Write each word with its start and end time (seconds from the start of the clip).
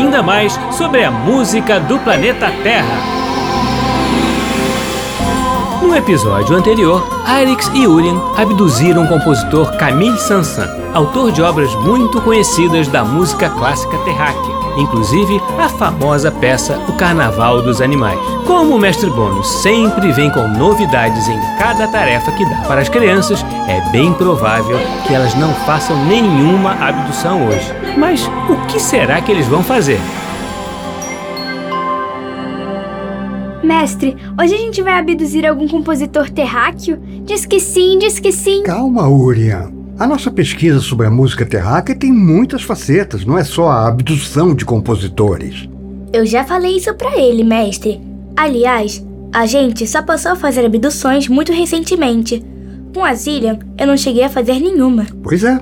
ainda 0.00 0.22
mais 0.22 0.58
sobre 0.72 1.04
a 1.04 1.10
música 1.10 1.78
do 1.78 1.98
planeta 1.98 2.50
Terra. 2.62 3.20
No 5.82 5.94
episódio 5.94 6.56
anterior, 6.56 7.06
Arix 7.26 7.70
e 7.74 7.86
Urien 7.86 8.18
abduziram 8.36 9.04
o 9.04 9.08
compositor 9.08 9.76
Camille 9.76 10.18
Sansan, 10.18 10.68
autor 10.94 11.32
de 11.32 11.42
obras 11.42 11.74
muito 11.74 12.20
conhecidas 12.22 12.88
da 12.88 13.04
música 13.04 13.50
clássica 13.50 13.98
terráquea, 13.98 14.54
inclusive 14.80 15.40
a 15.58 15.68
famosa 15.68 16.30
peça 16.30 16.78
O 16.88 16.92
Carnaval 16.94 17.62
dos 17.62 17.80
Animais. 17.80 18.18
Como 18.46 18.74
o 18.74 18.78
mestre 18.78 19.10
Bônus 19.10 19.48
sempre 19.62 20.10
vem 20.12 20.30
com 20.30 20.48
novidades 20.48 21.28
em 21.28 21.38
cada 21.58 21.86
tarefa 21.88 22.32
que 22.32 22.44
dá 22.44 22.56
para 22.66 22.80
as 22.80 22.88
crianças, 22.88 23.44
é 23.68 23.80
bem 23.90 24.12
provável 24.14 24.78
que 25.06 25.14
elas 25.14 25.34
não 25.34 25.52
façam 25.66 25.96
nenhuma 26.06 26.72
abdução 26.72 27.46
hoje. 27.46 27.72
Mas 27.96 28.26
o 28.48 28.66
que 28.66 28.80
será 28.80 29.20
que 29.20 29.30
eles 29.30 29.46
vão 29.46 29.62
fazer? 29.62 30.00
Mestre, 33.62 34.16
hoje 34.40 34.54
a 34.54 34.58
gente 34.58 34.82
vai 34.82 34.98
abduzir 34.98 35.46
algum 35.46 35.68
compositor 35.68 36.28
terráqueo? 36.30 36.98
Diz 37.24 37.46
que 37.46 37.60
sim, 37.60 37.98
diz 37.98 38.18
que 38.18 38.32
sim. 38.32 38.62
Calma, 38.62 39.08
Urian. 39.08 39.79
A 40.00 40.06
nossa 40.06 40.30
pesquisa 40.30 40.80
sobre 40.80 41.06
a 41.06 41.10
música 41.10 41.44
terráquea 41.44 41.94
tem 41.94 42.10
muitas 42.10 42.62
facetas, 42.62 43.22
não 43.22 43.36
é 43.36 43.44
só 43.44 43.68
a 43.68 43.86
abdução 43.86 44.54
de 44.54 44.64
compositores. 44.64 45.68
Eu 46.10 46.24
já 46.24 46.42
falei 46.42 46.78
isso 46.78 46.94
pra 46.94 47.18
ele, 47.18 47.44
mestre. 47.44 48.00
Aliás, 48.34 49.04
a 49.30 49.44
gente 49.44 49.86
só 49.86 50.00
passou 50.00 50.32
a 50.32 50.36
fazer 50.36 50.64
abduções 50.64 51.28
muito 51.28 51.52
recentemente. 51.52 52.42
Com 52.94 53.04
a 53.04 53.12
Zillian, 53.12 53.58
eu 53.76 53.86
não 53.86 53.94
cheguei 53.94 54.24
a 54.24 54.30
fazer 54.30 54.58
nenhuma. 54.58 55.06
Pois 55.22 55.44
é. 55.44 55.60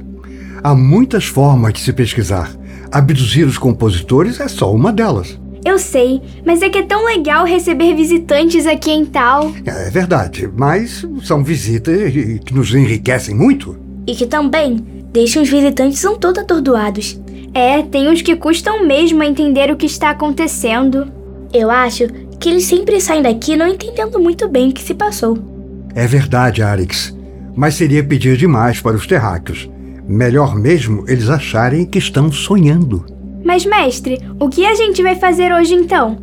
Há 0.62 0.72
muitas 0.72 1.24
formas 1.24 1.72
de 1.72 1.80
se 1.80 1.92
pesquisar. 1.92 2.48
Abduzir 2.92 3.44
os 3.44 3.58
compositores 3.58 4.38
é 4.38 4.46
só 4.46 4.72
uma 4.72 4.92
delas. 4.92 5.36
Eu 5.64 5.80
sei, 5.80 6.22
mas 6.46 6.62
é 6.62 6.70
que 6.70 6.78
é 6.78 6.84
tão 6.84 7.04
legal 7.04 7.44
receber 7.44 7.92
visitantes 7.96 8.68
aqui 8.68 8.92
em 8.92 9.04
Tal. 9.04 9.52
É 9.66 9.90
verdade, 9.90 10.48
mas 10.56 11.04
são 11.24 11.42
visitas 11.42 12.12
que 12.12 12.54
nos 12.54 12.72
enriquecem 12.72 13.34
muito. 13.34 13.87
E 14.08 14.14
que 14.14 14.26
também 14.26 14.82
deixam 15.12 15.42
os 15.42 15.50
visitantes 15.50 16.02
um 16.02 16.16
todo 16.16 16.38
atordoados. 16.38 17.20
É, 17.52 17.82
tem 17.82 18.08
uns 18.08 18.22
que 18.22 18.34
custam 18.34 18.86
mesmo 18.86 19.22
a 19.22 19.26
entender 19.26 19.70
o 19.70 19.76
que 19.76 19.84
está 19.84 20.08
acontecendo. 20.08 21.12
Eu 21.52 21.70
acho 21.70 22.06
que 22.40 22.48
eles 22.48 22.64
sempre 22.64 23.02
saem 23.02 23.20
daqui 23.20 23.54
não 23.54 23.66
entendendo 23.66 24.18
muito 24.18 24.48
bem 24.48 24.70
o 24.70 24.72
que 24.72 24.82
se 24.82 24.94
passou. 24.94 25.36
É 25.94 26.06
verdade, 26.06 26.62
Arix. 26.62 27.14
Mas 27.54 27.74
seria 27.74 28.02
pedir 28.02 28.38
demais 28.38 28.80
para 28.80 28.96
os 28.96 29.06
terráqueos. 29.06 29.68
Melhor 30.08 30.56
mesmo 30.56 31.04
eles 31.06 31.28
acharem 31.28 31.84
que 31.84 31.98
estão 31.98 32.32
sonhando. 32.32 33.04
Mas, 33.44 33.66
mestre, 33.66 34.18
o 34.40 34.48
que 34.48 34.64
a 34.64 34.74
gente 34.74 35.02
vai 35.02 35.16
fazer 35.16 35.52
hoje 35.52 35.74
então? 35.74 36.16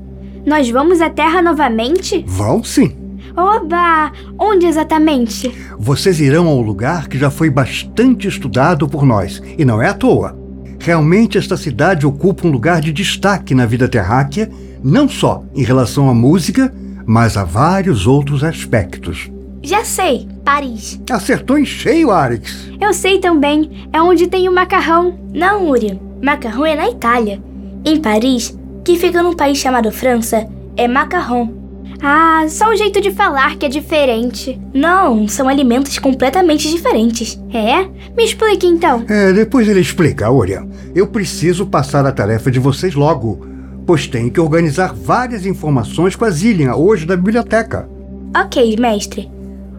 Nós 0.44 0.68
vamos 0.72 1.02
à 1.02 1.10
Terra 1.10 1.40
novamente? 1.40 2.24
Vão 2.28 2.64
sim. 2.64 3.05
Oba! 3.36 4.12
Onde 4.40 4.66
exatamente? 4.66 5.54
Vocês 5.78 6.20
irão 6.20 6.48
ao 6.48 6.62
lugar 6.62 7.08
que 7.08 7.18
já 7.18 7.30
foi 7.30 7.50
bastante 7.50 8.28
estudado 8.28 8.88
por 8.88 9.06
nós, 9.06 9.42
e 9.58 9.66
não 9.66 9.82
é 9.82 9.90
à 9.90 9.94
toa. 9.94 10.38
Realmente 10.80 11.38
esta 11.38 11.58
cidade 11.58 12.06
ocupa 12.06 12.48
um 12.48 12.52
lugar 12.52 12.80
de 12.80 12.94
destaque 12.94 13.56
na 13.56 13.66
vida 13.66 13.88
terráquea, 13.88 14.50
não 14.84 15.10
só 15.10 15.44
em 15.56 15.64
relação 15.64 16.10
à 16.10 16.14
música, 16.14 16.74
mas 17.06 17.38
a 17.38 17.44
vários 17.44 18.08
outros 18.08 18.44
aspectos. 18.44 19.32
Já 19.62 19.84
sei, 19.84 20.28
Paris. 20.44 21.02
Acertou 21.10 21.58
em 21.58 21.66
cheio, 21.66 22.12
Arix. 22.12 22.70
Eu 22.80 22.94
sei 22.94 23.20
também, 23.20 23.88
é 23.92 24.00
onde 24.02 24.28
tem 24.28 24.48
o 24.48 24.54
macarrão. 24.54 25.18
Não, 25.34 25.68
Uri, 25.68 26.00
macarrão 26.22 26.66
é 26.66 26.76
na 26.76 26.88
Itália. 26.88 27.42
Em 27.84 28.00
Paris, 28.00 28.58
que 28.84 28.96
fica 28.96 29.24
num 29.24 29.34
país 29.36 29.58
chamado 29.58 29.92
França, 29.92 30.48
é 30.78 30.88
macarrão. 30.88 31.65
Ah, 32.02 32.46
só 32.50 32.70
o 32.70 32.76
jeito 32.76 33.02
de 33.02 33.12
falar 33.12 33.56
que 33.56 33.66
é 33.66 33.70
diferente. 33.70 34.60
Não, 34.74 35.28
são 35.28 35.48
alimentos 35.48 35.98
completamente 35.98 36.70
diferentes. 36.70 37.40
É? 37.54 37.86
Me 38.16 38.24
explique 38.24 38.68
então. 38.68 39.04
É, 39.08 39.34
depois 39.34 39.68
ele 39.68 39.80
explica, 39.80 40.30
Orian. 40.30 40.68
Eu 40.94 41.08
preciso 41.08 41.66
passar 41.66 42.06
a 42.06 42.12
tarefa 42.12 42.52
de 42.52 42.60
vocês 42.60 42.94
logo, 42.96 43.46
pois 43.86 44.08
tenho 44.08 44.32
que 44.32 44.40
organizar 44.40 44.94
várias 44.94 45.46
informações 45.46 46.16
com 46.16 46.26
a 46.26 46.30
Zillian 46.30 46.76
hoje 46.76 47.06
da 47.06 47.16
biblioteca. 47.16 47.90
Ok, 48.36 48.76
mestre. 48.78 49.32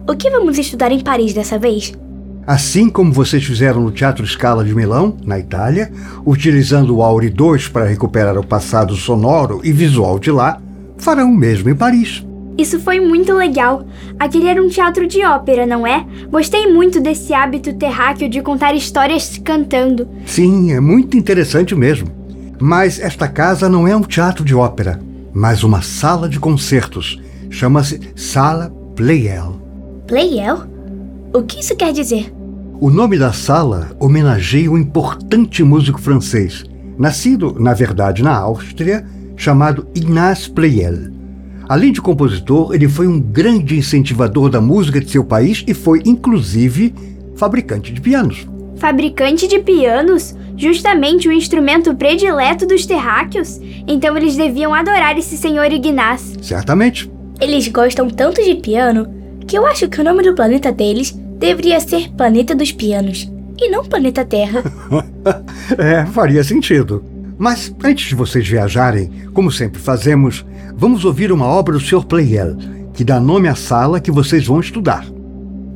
O 0.09 0.15
que 0.15 0.29
vamos 0.29 0.57
estudar 0.57 0.91
em 0.91 0.99
Paris 0.99 1.33
dessa 1.33 1.59
vez? 1.59 1.93
Assim 2.47 2.89
como 2.89 3.11
vocês 3.11 3.43
fizeram 3.43 3.81
no 3.81 3.91
Teatro 3.91 4.25
Scala 4.25 4.63
de 4.63 4.73
Milão, 4.73 5.17
na 5.25 5.37
Itália, 5.37 5.91
utilizando 6.25 6.95
o 6.95 7.03
Auri 7.03 7.29
2 7.29 7.67
para 7.67 7.83
recuperar 7.83 8.37
o 8.37 8.47
passado 8.47 8.95
sonoro 8.95 9.59
e 9.65 9.73
visual 9.73 10.17
de 10.17 10.31
lá, 10.31 10.57
farão 10.97 11.31
o 11.31 11.37
mesmo 11.37 11.69
em 11.69 11.75
Paris. 11.75 12.25
Isso 12.57 12.79
foi 12.79 12.99
muito 12.99 13.33
legal. 13.33 13.85
Aquele 14.17 14.47
era 14.47 14.61
um 14.61 14.67
teatro 14.67 15.07
de 15.07 15.23
ópera, 15.23 15.65
não 15.65 15.85
é? 15.85 16.05
Gostei 16.29 16.65
muito 16.73 16.99
desse 16.99 17.31
hábito 17.33 17.73
terráqueo 17.73 18.27
de 18.27 18.41
contar 18.41 18.73
histórias 18.73 19.39
cantando. 19.43 20.07
Sim, 20.25 20.73
é 20.73 20.79
muito 20.79 21.15
interessante 21.15 21.75
mesmo. 21.75 22.07
Mas 22.59 22.99
esta 22.99 23.27
casa 23.27 23.69
não 23.69 23.87
é 23.87 23.95
um 23.95 24.01
teatro 24.01 24.43
de 24.43 24.55
ópera, 24.55 24.99
mas 25.31 25.63
uma 25.63 25.83
sala 25.83 26.27
de 26.27 26.39
concertos. 26.39 27.21
Chama-se 27.51 27.99
Sala 28.15 28.73
Pleyel. 28.95 29.61
Pleyel? 30.07 30.63
O 31.31 31.43
que 31.43 31.59
isso 31.59 31.75
quer 31.75 31.93
dizer? 31.93 32.33
O 32.79 32.89
nome 32.89 33.19
da 33.19 33.31
sala 33.31 33.91
homenageia 33.99 34.71
um 34.71 34.77
importante 34.77 35.63
músico 35.63 36.01
francês, 36.01 36.63
nascido, 36.97 37.55
na 37.59 37.73
verdade, 37.73 38.23
na 38.23 38.35
Áustria, 38.35 39.05
chamado 39.37 39.87
Ignaz 39.95 40.47
Pleyel. 40.47 41.15
Além 41.69 41.91
de 41.91 42.01
compositor, 42.01 42.73
ele 42.73 42.89
foi 42.89 43.07
um 43.07 43.19
grande 43.19 43.77
incentivador 43.77 44.49
da 44.49 44.59
música 44.59 44.99
de 44.99 45.09
seu 45.09 45.23
país 45.23 45.63
e 45.67 45.73
foi, 45.73 46.01
inclusive, 46.05 46.93
fabricante 47.35 47.93
de 47.93 48.01
pianos. 48.01 48.47
Fabricante 48.77 49.47
de 49.47 49.59
pianos? 49.59 50.35
Justamente 50.55 51.27
o 51.27 51.31
instrumento 51.31 51.93
predileto 51.95 52.65
dos 52.65 52.85
terráqueos? 52.85 53.59
Então 53.87 54.17
eles 54.17 54.35
deviam 54.35 54.73
adorar 54.73 55.17
esse 55.17 55.37
senhor 55.37 55.71
Ignaz. 55.71 56.35
Certamente. 56.41 57.11
Eles 57.39 57.67
gostam 57.67 58.09
tanto 58.09 58.43
de 58.43 58.55
piano 58.55 59.07
que 59.47 59.57
eu 59.57 59.65
acho 59.65 59.87
que 59.87 60.01
o 60.01 60.03
nome 60.03 60.23
do 60.23 60.33
planeta 60.33 60.71
deles 60.71 61.11
deveria 61.37 61.79
ser 61.79 62.09
Planeta 62.13 62.55
dos 62.55 62.71
Pianos 62.71 63.31
e 63.59 63.69
não 63.69 63.83
Planeta 63.83 64.25
Terra. 64.25 64.63
é, 65.77 66.05
faria 66.07 66.43
sentido. 66.43 67.03
Mas 67.37 67.73
antes 67.83 68.07
de 68.07 68.15
vocês 68.15 68.47
viajarem, 68.47 69.11
como 69.33 69.51
sempre 69.51 69.79
fazemos, 69.79 70.45
vamos 70.75 71.05
ouvir 71.05 71.31
uma 71.31 71.45
obra 71.45 71.73
do 71.73 71.79
Sr. 71.79 72.05
Pleyel, 72.05 72.55
que 72.93 73.03
dá 73.03 73.19
nome 73.19 73.47
à 73.47 73.55
sala 73.55 73.99
que 73.99 74.11
vocês 74.11 74.47
vão 74.47 74.59
estudar. 74.59 75.05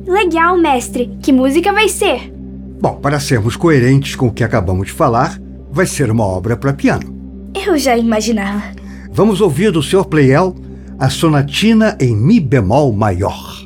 Legal, 0.06 0.58
mestre. 0.58 1.16
Que 1.22 1.32
música 1.32 1.72
vai 1.72 1.88
ser? 1.88 2.32
Bom, 2.80 2.96
para 2.96 3.20
sermos 3.20 3.54
coerentes 3.56 4.16
com 4.16 4.26
o 4.26 4.32
que 4.32 4.42
acabamos 4.42 4.88
de 4.88 4.92
falar, 4.92 5.38
vai 5.70 5.86
ser 5.86 6.10
uma 6.10 6.24
obra 6.24 6.56
para 6.56 6.72
piano. 6.72 7.14
Eu 7.54 7.78
já 7.78 7.96
imaginava. 7.96 8.62
Vamos 9.12 9.40
ouvir 9.40 9.70
do 9.70 9.82
Sr. 9.82 10.04
Pleyel 10.04 10.56
a 10.98 11.08
sonatina 11.08 11.96
em 12.00 12.16
Mi 12.16 12.40
bemol 12.40 12.92
maior. 12.92 13.61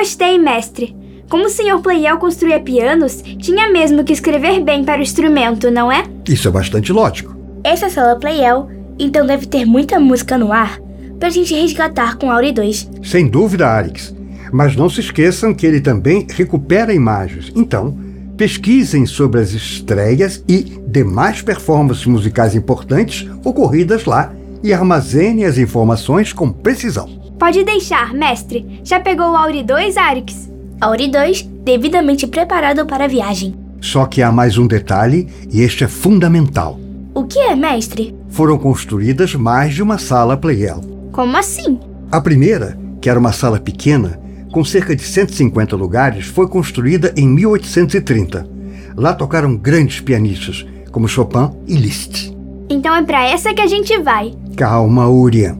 Gostei, 0.00 0.38
mestre. 0.38 0.96
Como 1.28 1.44
o 1.44 1.50
Sr. 1.50 1.78
Playel 1.82 2.16
construía 2.16 2.58
pianos, 2.58 3.22
tinha 3.38 3.70
mesmo 3.70 4.02
que 4.02 4.14
escrever 4.14 4.58
bem 4.64 4.82
para 4.82 4.98
o 4.98 5.02
instrumento, 5.02 5.70
não 5.70 5.92
é? 5.92 6.04
Isso 6.26 6.48
é 6.48 6.50
bastante 6.50 6.90
lógico. 6.90 7.36
Essa 7.62 7.84
é 7.84 7.88
a 7.88 7.90
sala 7.90 8.18
Playel, 8.18 8.66
então 8.98 9.26
deve 9.26 9.44
ter 9.44 9.66
muita 9.66 10.00
música 10.00 10.38
no 10.38 10.52
ar 10.52 10.80
pra 11.18 11.28
gente 11.28 11.52
resgatar 11.52 12.16
com 12.16 12.30
Auri 12.30 12.50
2. 12.50 12.92
Sem 13.02 13.28
dúvida, 13.28 13.68
Arix. 13.68 14.14
Mas 14.50 14.74
não 14.74 14.88
se 14.88 15.00
esqueçam 15.00 15.52
que 15.52 15.66
ele 15.66 15.82
também 15.82 16.26
recupera 16.34 16.94
imagens. 16.94 17.52
Então, 17.54 17.94
pesquisem 18.38 19.04
sobre 19.04 19.42
as 19.42 19.50
estreias 19.50 20.42
e 20.48 20.80
demais 20.88 21.42
performances 21.42 22.06
musicais 22.06 22.54
importantes 22.54 23.28
ocorridas 23.44 24.06
lá 24.06 24.32
e 24.64 24.72
armazenem 24.72 25.44
as 25.44 25.58
informações 25.58 26.32
com 26.32 26.50
precisão. 26.50 27.19
Pode 27.40 27.64
deixar, 27.64 28.12
mestre. 28.12 28.82
Já 28.84 29.00
pegou 29.00 29.30
o 29.30 29.34
Auri 29.34 29.62
2, 29.62 29.96
Arix? 29.96 30.50
Auri 30.78 31.08
2, 31.08 31.48
devidamente 31.64 32.26
preparado 32.26 32.84
para 32.84 33.06
a 33.06 33.08
viagem. 33.08 33.54
Só 33.80 34.04
que 34.04 34.20
há 34.20 34.30
mais 34.30 34.58
um 34.58 34.66
detalhe 34.66 35.26
e 35.50 35.62
este 35.62 35.82
é 35.82 35.88
fundamental. 35.88 36.78
O 37.14 37.24
que 37.24 37.38
é, 37.38 37.56
mestre? 37.56 38.14
Foram 38.28 38.58
construídas 38.58 39.34
mais 39.34 39.74
de 39.74 39.82
uma 39.82 39.96
sala 39.96 40.36
Playel. 40.36 40.82
Como 41.12 41.34
assim? 41.34 41.80
A 42.12 42.20
primeira, 42.20 42.78
que 43.00 43.08
era 43.08 43.18
uma 43.18 43.32
sala 43.32 43.58
pequena, 43.58 44.20
com 44.52 44.62
cerca 44.62 44.94
de 44.94 45.02
150 45.02 45.74
lugares, 45.76 46.26
foi 46.26 46.46
construída 46.46 47.10
em 47.16 47.26
1830. 47.26 48.46
Lá 48.94 49.14
tocaram 49.14 49.56
grandes 49.56 49.98
pianistas, 49.98 50.66
como 50.92 51.08
Chopin 51.08 51.50
e 51.66 51.74
Liszt. 51.74 52.36
Então 52.68 52.94
é 52.94 53.02
para 53.02 53.24
essa 53.24 53.54
que 53.54 53.62
a 53.62 53.66
gente 53.66 53.98
vai. 54.02 54.34
Calma, 54.58 55.08
Urian. 55.08 55.59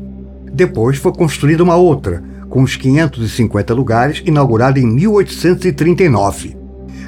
Depois 0.53 0.99
foi 0.99 1.13
construída 1.13 1.63
uma 1.63 1.77
outra, 1.77 2.23
com 2.49 2.63
uns 2.63 2.77
550 2.77 3.73
lugares, 3.73 4.23
inaugurada 4.27 4.79
em 4.79 4.87
1839. 4.87 6.57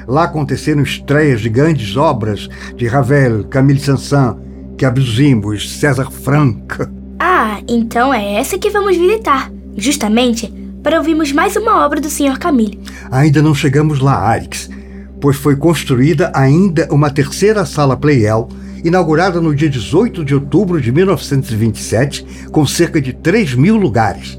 Lá 0.07 0.23
aconteceram 0.23 0.81
estreias 0.81 1.41
de 1.41 1.49
grandes 1.49 1.95
obras 1.95 2.49
de 2.75 2.87
Ravel, 2.87 3.43
Camille 3.45 3.79
Saint-Saëns, 3.79 4.37
Cabuzimos, 4.77 5.79
César 5.79 6.09
Franck. 6.09 6.87
Ah, 7.19 7.61
então 7.67 8.13
é 8.13 8.35
essa 8.35 8.57
que 8.57 8.69
vamos 8.69 8.97
visitar, 8.97 9.51
justamente 9.77 10.51
para 10.83 10.97
ouvirmos 10.97 11.31
mais 11.31 11.55
uma 11.55 11.85
obra 11.85 12.01
do 12.01 12.09
Sr. 12.09 12.37
Camille. 12.37 12.79
Ainda 13.09 13.41
não 13.41 13.55
chegamos 13.55 13.99
lá, 13.99 14.15
Arix, 14.15 14.69
pois 15.21 15.37
foi 15.37 15.55
construída 15.55 16.31
ainda 16.35 16.87
uma 16.91 17.09
terceira 17.09 17.65
sala 17.65 17.95
Playel, 17.95 18.49
inaugurada 18.83 19.39
no 19.39 19.55
dia 19.55 19.69
18 19.69 20.25
de 20.25 20.35
outubro 20.35 20.81
de 20.81 20.91
1927, 20.91 22.47
com 22.51 22.65
cerca 22.65 23.01
de 23.01 23.13
3 23.13 23.55
mil 23.55 23.75
lugares. 23.75 24.37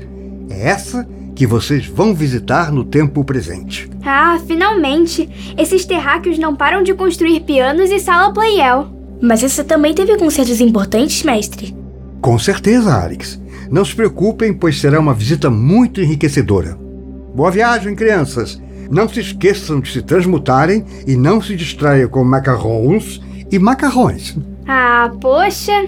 É 0.50 0.68
essa 0.68 1.06
que 1.34 1.46
vocês 1.46 1.86
vão 1.86 2.14
visitar 2.14 2.70
no 2.70 2.84
tempo 2.84 3.24
presente. 3.24 3.90
Ah, 4.04 4.38
finalmente! 4.46 5.28
Esses 5.58 5.84
terráqueos 5.84 6.38
não 6.38 6.54
param 6.54 6.82
de 6.82 6.94
construir 6.94 7.40
pianos 7.40 7.90
e 7.90 7.98
sala 7.98 8.32
Playel. 8.32 8.88
Mas 9.20 9.42
essa 9.42 9.64
também 9.64 9.94
teve 9.94 10.16
concertos 10.16 10.60
importantes, 10.60 11.22
mestre. 11.22 11.74
Com 12.20 12.38
certeza, 12.38 12.92
Arix. 12.94 13.40
Não 13.70 13.84
se 13.84 13.94
preocupem, 13.94 14.52
pois 14.52 14.80
será 14.80 15.00
uma 15.00 15.14
visita 15.14 15.50
muito 15.50 16.00
enriquecedora. 16.00 16.78
Boa 17.34 17.50
viagem, 17.50 17.94
crianças! 17.94 18.62
Não 18.90 19.08
se 19.08 19.20
esqueçam 19.20 19.80
de 19.80 19.90
se 19.90 20.02
transmutarem 20.02 20.84
e 21.06 21.16
não 21.16 21.40
se 21.40 21.56
distraiam 21.56 22.08
com 22.08 22.22
macarrons 22.22 23.20
e 23.54 23.58
macarrões. 23.58 24.36
Ah, 24.66 25.10
poxa! 25.20 25.86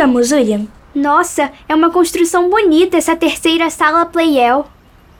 Chegamos, 0.00 0.32
William. 0.32 0.66
Nossa, 0.94 1.52
é 1.68 1.74
uma 1.74 1.90
construção 1.90 2.48
bonita 2.48 2.96
essa 2.96 3.14
terceira 3.14 3.68
sala 3.68 4.06
Playel. 4.06 4.64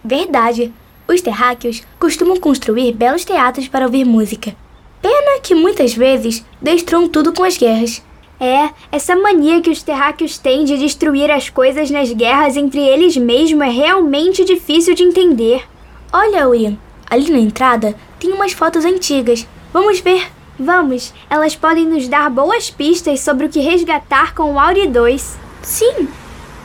Verdade. 0.03 0.73
Os 1.07 1.21
terráqueos 1.21 1.83
costumam 1.99 2.39
construir 2.39 2.95
belos 2.95 3.23
teatros 3.23 3.69
para 3.69 3.85
ouvir 3.85 4.07
música. 4.07 4.57
Pena 5.03 5.39
que 5.43 5.55
muitas 5.55 5.93
vezes 5.93 6.43
destruam 6.63 7.07
tudo 7.07 7.31
com 7.35 7.45
as 7.45 7.59
guerras. 7.59 8.03
É, 8.41 8.71
essa 8.91 9.15
mania 9.15 9.61
que 9.61 9.69
os 9.69 9.83
terráqueos 9.83 10.39
têm 10.39 10.65
de 10.65 10.79
destruir 10.79 11.31
as 11.31 11.51
coisas 11.51 11.91
nas 11.91 12.11
guerras 12.11 12.57
entre 12.57 12.81
eles 12.81 13.19
mesmos 13.19 13.67
é 13.67 13.71
realmente 13.71 14.47
difícil 14.47 14.95
de 14.95 15.03
entender. 15.03 15.63
Olha, 16.11 16.49
William, 16.49 16.79
ali 17.11 17.31
na 17.31 17.39
entrada 17.39 17.95
tem 18.19 18.33
umas 18.33 18.53
fotos 18.53 18.87
antigas. 18.87 19.47
Vamos 19.75 20.01
ver. 20.01 20.40
Vamos, 20.63 21.15
elas 21.31 21.57
podem 21.57 21.87
nos 21.87 22.07
dar 22.07 22.29
boas 22.29 22.69
pistas 22.69 23.21
sobre 23.21 23.47
o 23.47 23.49
que 23.49 23.61
resgatar 23.61 24.35
com 24.35 24.53
o 24.53 24.59
Auri 24.59 24.87
2. 24.87 25.39
Sim. 25.63 26.07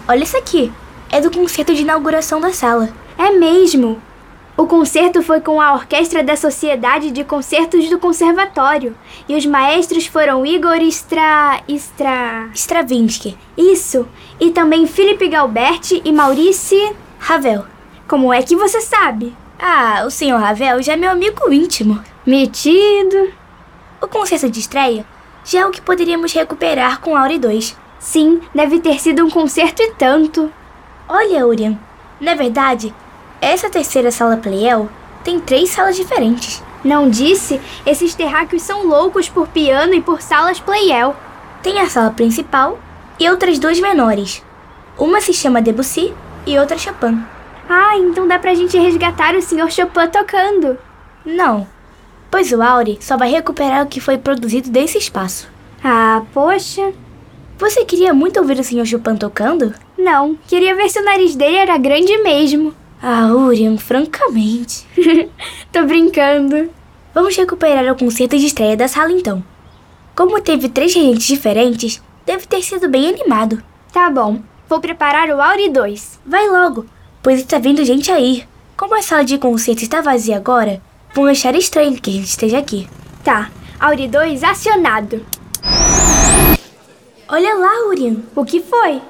Olha 0.06 0.22
isso 0.22 0.36
aqui. 0.36 0.70
É 1.10 1.22
do 1.22 1.32
concerto 1.32 1.74
de 1.74 1.84
inauguração 1.84 2.42
da 2.42 2.52
sala. 2.52 2.90
É 3.18 3.32
mesmo. 3.32 4.02
O 4.58 4.68
concerto 4.68 5.24
foi 5.24 5.40
com 5.40 5.62
a 5.62 5.74
orquestra 5.74 6.22
da 6.22 6.36
Sociedade 6.36 7.10
de 7.10 7.24
Concertos 7.24 7.90
do 7.90 7.98
Conservatório. 7.98 8.98
E 9.30 9.36
os 9.38 9.46
maestros 9.46 10.06
foram 10.06 10.46
Igor 10.46 10.82
Stra... 10.82 11.62
Stra... 11.70 12.50
Stravinsky. 12.54 13.38
Isso. 13.58 14.06
E 14.42 14.52
também 14.52 14.88
Philippe 14.88 15.30
Galberti 15.30 16.02
e 16.04 16.12
Maurice... 16.12 16.94
Ravel. 17.18 17.64
Como 18.10 18.34
é 18.34 18.44
que 18.44 18.58
você 18.58 18.82
sabe? 18.82 19.34
Ah, 19.58 20.04
o 20.06 20.12
senhor 20.12 20.38
Ravel 20.38 20.84
já 20.84 20.94
é 20.94 20.98
meu 20.98 21.12
amigo 21.12 21.50
íntimo. 21.50 22.04
Metido. 22.26 23.45
O 24.06 24.08
concerto 24.08 24.48
de 24.52 24.60
estreia 24.60 25.04
já 25.44 25.62
é 25.62 25.66
o 25.66 25.72
que 25.72 25.82
poderíamos 25.82 26.32
recuperar 26.32 27.02
com 27.02 27.18
Auri 27.18 27.40
2. 27.40 27.76
Sim, 27.98 28.40
deve 28.54 28.80
ter 28.80 29.00
sido 29.00 29.26
um 29.26 29.32
concerto 29.32 29.82
e 29.82 29.94
tanto. 29.96 30.54
Olha, 31.10 31.48
Urian, 31.48 31.76
na 32.22 32.36
verdade, 32.36 32.94
essa 33.42 33.68
terceira 33.68 34.12
sala 34.12 34.38
Playel 34.38 34.88
tem 35.24 35.40
três 35.40 35.72
salas 35.72 35.96
diferentes. 35.96 36.62
Não 36.84 37.10
disse? 37.10 37.60
Esses 37.84 38.14
terráqueos 38.14 38.62
são 38.62 38.86
loucos 38.86 39.28
por 39.28 39.48
piano 39.48 39.96
e 39.96 40.02
por 40.04 40.22
salas 40.22 40.60
Playel. 40.60 41.16
Tem 41.64 41.80
a 41.80 41.90
sala 41.90 42.12
principal 42.12 42.78
e 43.20 43.28
outras 43.28 43.58
duas 43.58 43.80
menores. 43.80 44.44
Uma 45.00 45.20
se 45.20 45.34
chama 45.34 45.64
Debussy 45.64 46.14
e 46.46 46.60
outra 46.60 46.78
Chopin. 46.78 47.24
Ah, 47.68 47.98
então 47.98 48.28
dá 48.28 48.38
pra 48.38 48.54
gente 48.54 48.78
resgatar 48.78 49.34
o 49.34 49.42
Sr. 49.42 49.72
Chopin 49.72 50.08
tocando. 50.12 50.78
Não, 51.26 51.68
pois 52.30 52.52
o 52.52 52.62
Auri 52.62 52.98
só 53.02 53.18
vai 53.18 53.30
recuperar 53.30 53.84
o 53.84 53.88
que 53.88 54.00
foi 54.00 54.18
produzido 54.18 54.70
desse 54.70 54.98
espaço. 54.98 55.48
Ah, 55.84 56.24
poxa. 56.34 56.94
Você 57.58 57.86
queria 57.86 58.14
muito 58.14 58.40
ouvir 58.40 58.60
o 58.60 58.64
Sr. 58.64 58.86
Chopin 58.86 59.16
tocando? 59.16 59.74
Não, 59.98 60.36
queria 60.48 60.76
ver 60.76 60.90
se 60.90 61.00
o 61.00 61.06
nariz 61.06 61.36
dele 61.36 61.56
era 61.56 61.78
grande 61.78 62.18
mesmo. 62.18 62.74
Ah, 63.02 63.28
Urian, 63.34 63.78
francamente. 63.78 64.86
Tô 65.72 65.84
brincando. 65.84 66.70
Vamos 67.14 67.38
recuperar 67.38 67.90
o 67.94 67.98
concerto 67.98 68.38
de 68.38 68.48
estreia 68.48 68.76
da 68.76 68.88
sala 68.88 69.12
então. 69.12 69.44
Como 70.16 70.42
teve 70.42 70.70
três 70.70 70.94
regentes 70.94 71.28
diferentes, 71.28 72.02
deve 72.26 72.46
ter 72.46 72.62
sido 72.62 72.90
bem 72.90 73.08
animado. 73.08 73.64
Tá 73.94 74.10
bom, 74.10 74.42
vou 74.68 74.82
preparar 74.82 75.30
o 75.30 75.42
Auri 75.42 75.70
2. 75.70 76.20
Vai 76.26 76.50
logo, 76.50 76.86
pois 77.24 77.40
está 77.40 77.58
vindo 77.58 77.86
gente 77.86 78.12
aí. 78.12 78.44
Como 78.76 78.96
a 78.96 79.02
sala 79.02 79.24
de 79.24 79.38
concerto 79.38 79.84
está 79.84 80.02
vazia 80.02 80.36
agora, 80.36 80.82
vão 81.16 81.26
achar 81.26 81.56
estranho 81.56 82.00
que 82.00 82.10
a 82.10 82.14
gente 82.14 82.28
esteja 82.28 82.60
aqui. 82.60 82.88
Tá, 83.24 83.50
Auri 83.80 84.08
2 84.08 84.44
acionado. 84.44 85.26
Olha 87.28 87.56
lá, 87.56 87.88
Urian. 87.88 88.18
O 88.36 88.44
que 88.44 88.62
foi? 88.62 89.02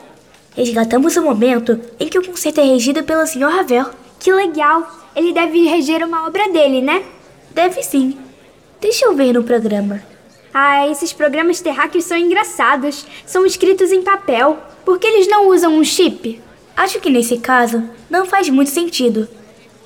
Resgatamos 0.56 1.18
o 1.18 1.24
momento 1.24 1.82
em 2.00 2.08
que 2.08 2.18
o 2.18 2.24
concerto 2.24 2.62
é 2.62 2.64
regido 2.64 3.04
pelo 3.04 3.26
Sr. 3.26 3.50
Ravel. 3.50 3.90
Que 4.20 4.32
legal! 4.32 4.88
Ele 5.16 5.34
deve 5.34 5.68
reger 5.68 6.06
uma 6.06 6.28
obra 6.28 6.48
dele, 6.50 6.80
né? 6.80 7.04
Deve 7.52 7.82
sim. 7.82 8.18
Deixa 8.80 9.06
eu 9.06 9.16
ver 9.16 9.34
no 9.34 9.44
programa. 9.44 10.02
Ah, 10.54 10.88
esses 10.88 11.12
programas 11.12 11.60
terráqueos 11.60 12.06
são 12.06 12.16
engraçados. 12.16 13.06
São 13.26 13.46
escritos 13.46 13.92
em 13.92 14.04
papel. 14.04 14.60
Por 14.86 15.00
que 15.00 15.08
eles 15.08 15.28
não 15.28 15.50
usam 15.50 15.74
um 15.74 15.84
chip? 15.84 16.42
Acho 16.78 17.00
que 17.00 17.10
nesse 17.10 17.38
caso 17.40 17.84
não 18.10 18.26
faz 18.26 18.48
muito 18.50 18.70
sentido. 18.70 19.28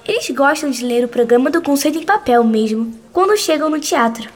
Eles 0.10 0.28
gostam 0.32 0.72
de 0.72 0.84
ler 0.84 1.06
o 1.06 1.08
programa 1.08 1.52
do 1.52 1.62
concerto 1.62 2.00
em 2.00 2.04
papel 2.04 2.44
mesmo, 2.44 3.00
quando 3.14 3.38
chegam 3.38 3.70
no 3.70 3.80
teatro. 3.80 4.28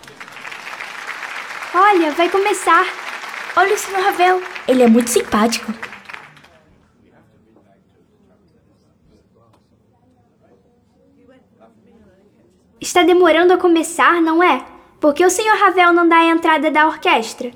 Olha, 1.74 2.12
vai 2.12 2.30
começar. 2.30 2.86
Olha 3.56 3.74
o 3.74 3.78
Sr. 3.78 4.00
Ravel, 4.04 4.44
ele 4.68 4.84
é 4.84 4.88
muito 4.88 5.10
simpático. 5.10 5.74
Está 12.80 13.02
demorando 13.02 13.54
a 13.54 13.58
começar, 13.58 14.22
não 14.22 14.44
é? 14.44 14.64
Por 15.00 15.16
que 15.16 15.26
o 15.26 15.30
Sr. 15.32 15.58
Ravel 15.60 15.92
não 15.92 16.08
dá 16.08 16.18
a 16.18 16.28
entrada 16.28 16.70
da 16.70 16.86
orquestra? 16.86 17.52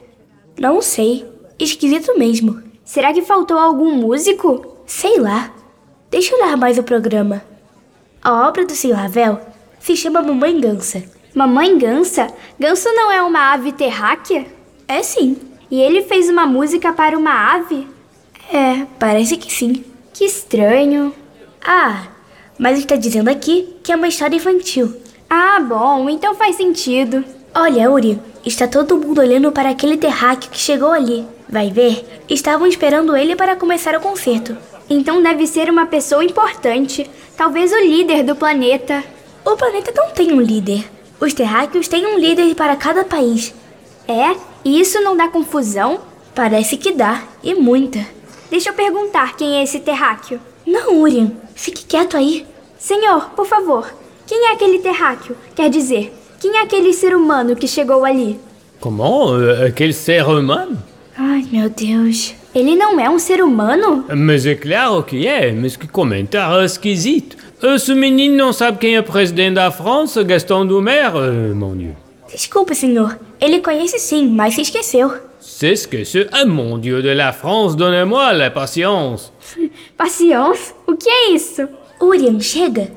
Não 0.60 0.82
sei. 0.82 1.24
Esquisito 1.60 2.18
mesmo. 2.18 2.64
Será 2.84 3.14
que 3.14 3.22
faltou 3.22 3.60
algum 3.60 3.94
músico? 3.94 4.82
Sei 4.88 5.20
lá. 5.20 5.54
Deixa 6.10 6.34
eu 6.34 6.40
olhar 6.40 6.58
mais 6.58 6.80
o 6.80 6.84
programa. 6.84 7.44
A 8.28 8.46
obra 8.46 8.66
do 8.66 8.76
Sr. 8.76 8.92
Ravel 8.92 9.40
se 9.80 9.96
chama 9.96 10.22
Mamãe 10.22 10.60
Gansa. 10.60 11.02
Mamãe 11.34 11.78
Gansa? 11.78 12.28
Ganso 12.60 12.90
não 12.94 13.10
é 13.10 13.24
uma 13.24 13.54
ave 13.54 13.72
terráquea? 13.72 14.46
É 14.86 15.02
sim. 15.02 15.38
E 15.72 15.80
ele 15.80 16.02
fez 16.02 16.28
uma 16.28 16.46
música 16.46 16.92
para 16.92 17.18
uma 17.18 17.54
ave? 17.54 17.88
É, 18.52 18.86
parece 19.00 19.38
que 19.38 19.50
sim. 19.50 19.82
Que 20.14 20.26
estranho. 20.26 21.16
Ah, 21.66 22.08
mas 22.60 22.78
está 22.78 22.98
dizendo 22.98 23.30
aqui 23.30 23.78
que 23.82 23.94
é 23.94 23.96
uma 23.96 24.10
história 24.10 24.36
infantil. 24.36 24.94
Ah, 25.30 25.62
bom, 25.62 26.10
então 26.10 26.36
faz 26.36 26.58
sentido. 26.58 27.24
Olha, 27.56 27.90
Uri, 27.90 28.20
está 28.46 28.68
todo 28.68 28.98
mundo 28.98 29.22
olhando 29.22 29.54
para 29.54 29.70
aquele 29.70 29.96
terráqueo 29.96 30.52
que 30.52 30.60
chegou 30.60 30.92
ali. 30.92 31.26
Vai 31.48 31.72
ver? 31.72 32.06
Estavam 32.28 32.68
esperando 32.68 33.16
ele 33.16 33.38
para 33.38 33.56
começar 33.56 33.96
o 33.96 34.02
concerto. 34.02 34.58
Então 34.90 35.22
deve 35.22 35.46
ser 35.46 35.70
uma 35.70 35.86
pessoa 35.86 36.24
importante. 36.24 37.10
Talvez 37.36 37.72
o 37.72 37.80
líder 37.80 38.24
do 38.24 38.36
planeta. 38.36 39.04
O 39.46 39.56
planeta 39.56 39.92
não 39.96 40.12
tem 40.12 40.34
um 40.34 40.42
líder. 40.42 40.86
Os 41.20 41.34
terráqueos 41.34 41.88
têm 41.88 42.06
um 42.06 42.18
líder 42.18 42.54
para 42.56 42.76
cada 42.76 43.04
país. 43.04 43.54
É? 44.08 44.36
E 44.64 44.80
isso 44.80 45.02
não 45.02 45.18
dá 45.18 45.28
confusão? 45.28 46.00
Parece 46.34 46.78
que 46.78 46.92
dá, 46.92 47.24
e 47.44 47.56
muita. 47.56 48.06
Deixa 48.50 48.70
eu 48.70 48.74
perguntar 48.74 49.36
quem 49.36 49.58
é 49.58 49.64
esse 49.64 49.80
terráqueo. 49.80 50.40
Não, 50.66 51.02
Urian, 51.02 51.32
fique 51.56 51.86
quieto 51.86 52.16
aí. 52.16 52.46
Senhor, 52.78 53.32
por 53.32 53.46
favor, 53.46 53.92
quem 54.26 54.48
é 54.48 54.54
aquele 54.54 54.80
terráqueo? 54.80 55.36
Quer 55.56 55.70
dizer, 55.70 56.14
quem 56.40 56.56
é 56.58 56.62
aquele 56.62 56.94
ser 56.94 57.16
humano 57.16 57.56
que 57.56 57.68
chegou 57.68 58.06
ali? 58.06 58.40
Comment 58.80 59.66
Aquele 59.66 59.94
ser 59.94 60.24
humano 60.28 60.78
Ai, 61.18 61.44
meu 61.52 61.68
Deus. 61.68 62.36
Ele 62.58 62.76
não 62.76 63.00
é 63.00 63.08
um 63.08 63.20
ser 63.20 63.44
humano? 63.44 64.04
Mas 64.10 64.44
é 64.48 64.56
claro 64.56 65.04
que 65.04 65.28
é, 65.28 65.52
mas 65.52 65.76
que 65.76 65.88
comentário 65.88 66.66
esquisito. 66.66 67.38
Ce 67.78 67.94
menino 67.94 68.36
não 68.36 68.52
sabe 68.52 68.80
quem 68.80 68.96
é 68.96 69.00
o 69.00 69.04
presidente 69.04 69.54
da 69.54 69.70
França, 69.70 70.24
Gaston 70.24 70.66
Doumer, 70.66 71.16
uh, 71.16 71.56
mon 71.56 71.78
Dieu. 71.78 71.96
Desculpe, 72.32 72.74
senhor. 72.74 73.20
Ele 73.40 73.62
conhece 73.62 74.00
sim, 74.00 74.28
mas 74.28 74.56
se 74.56 74.62
esqueceu. 74.62 75.14
Se 75.40 75.72
esqueceu? 75.72 76.28
Ah, 76.32 76.48
mon 76.48 76.80
Dieu 76.80 77.00
de 77.00 77.14
la 77.14 77.32
France, 77.32 77.78
donnez-moi 77.78 78.34
la 78.34 78.50
patience. 78.50 79.32
Patience? 79.96 80.74
O 80.88 80.96
que 80.96 81.08
é 81.08 81.30
isso? 81.34 81.70
Urian, 82.02 82.40
chega. 82.40 82.92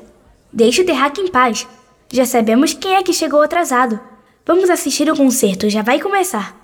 Deixe 0.51 0.81
o 0.81 0.85
terráqueo 0.87 1.23
em 1.23 1.27
paz. 1.27 1.67
Já 2.11 2.25
sabemos 2.25 2.73
quem 2.73 2.95
é 2.95 3.03
que 3.03 3.13
chegou 3.13 3.43
atrasado. 3.43 3.99
Vamos 4.43 4.71
assistir 4.71 5.07
o 5.11 5.15
concerto, 5.15 5.69
já 5.69 5.83
vai 5.83 5.99
começar. 5.99 6.60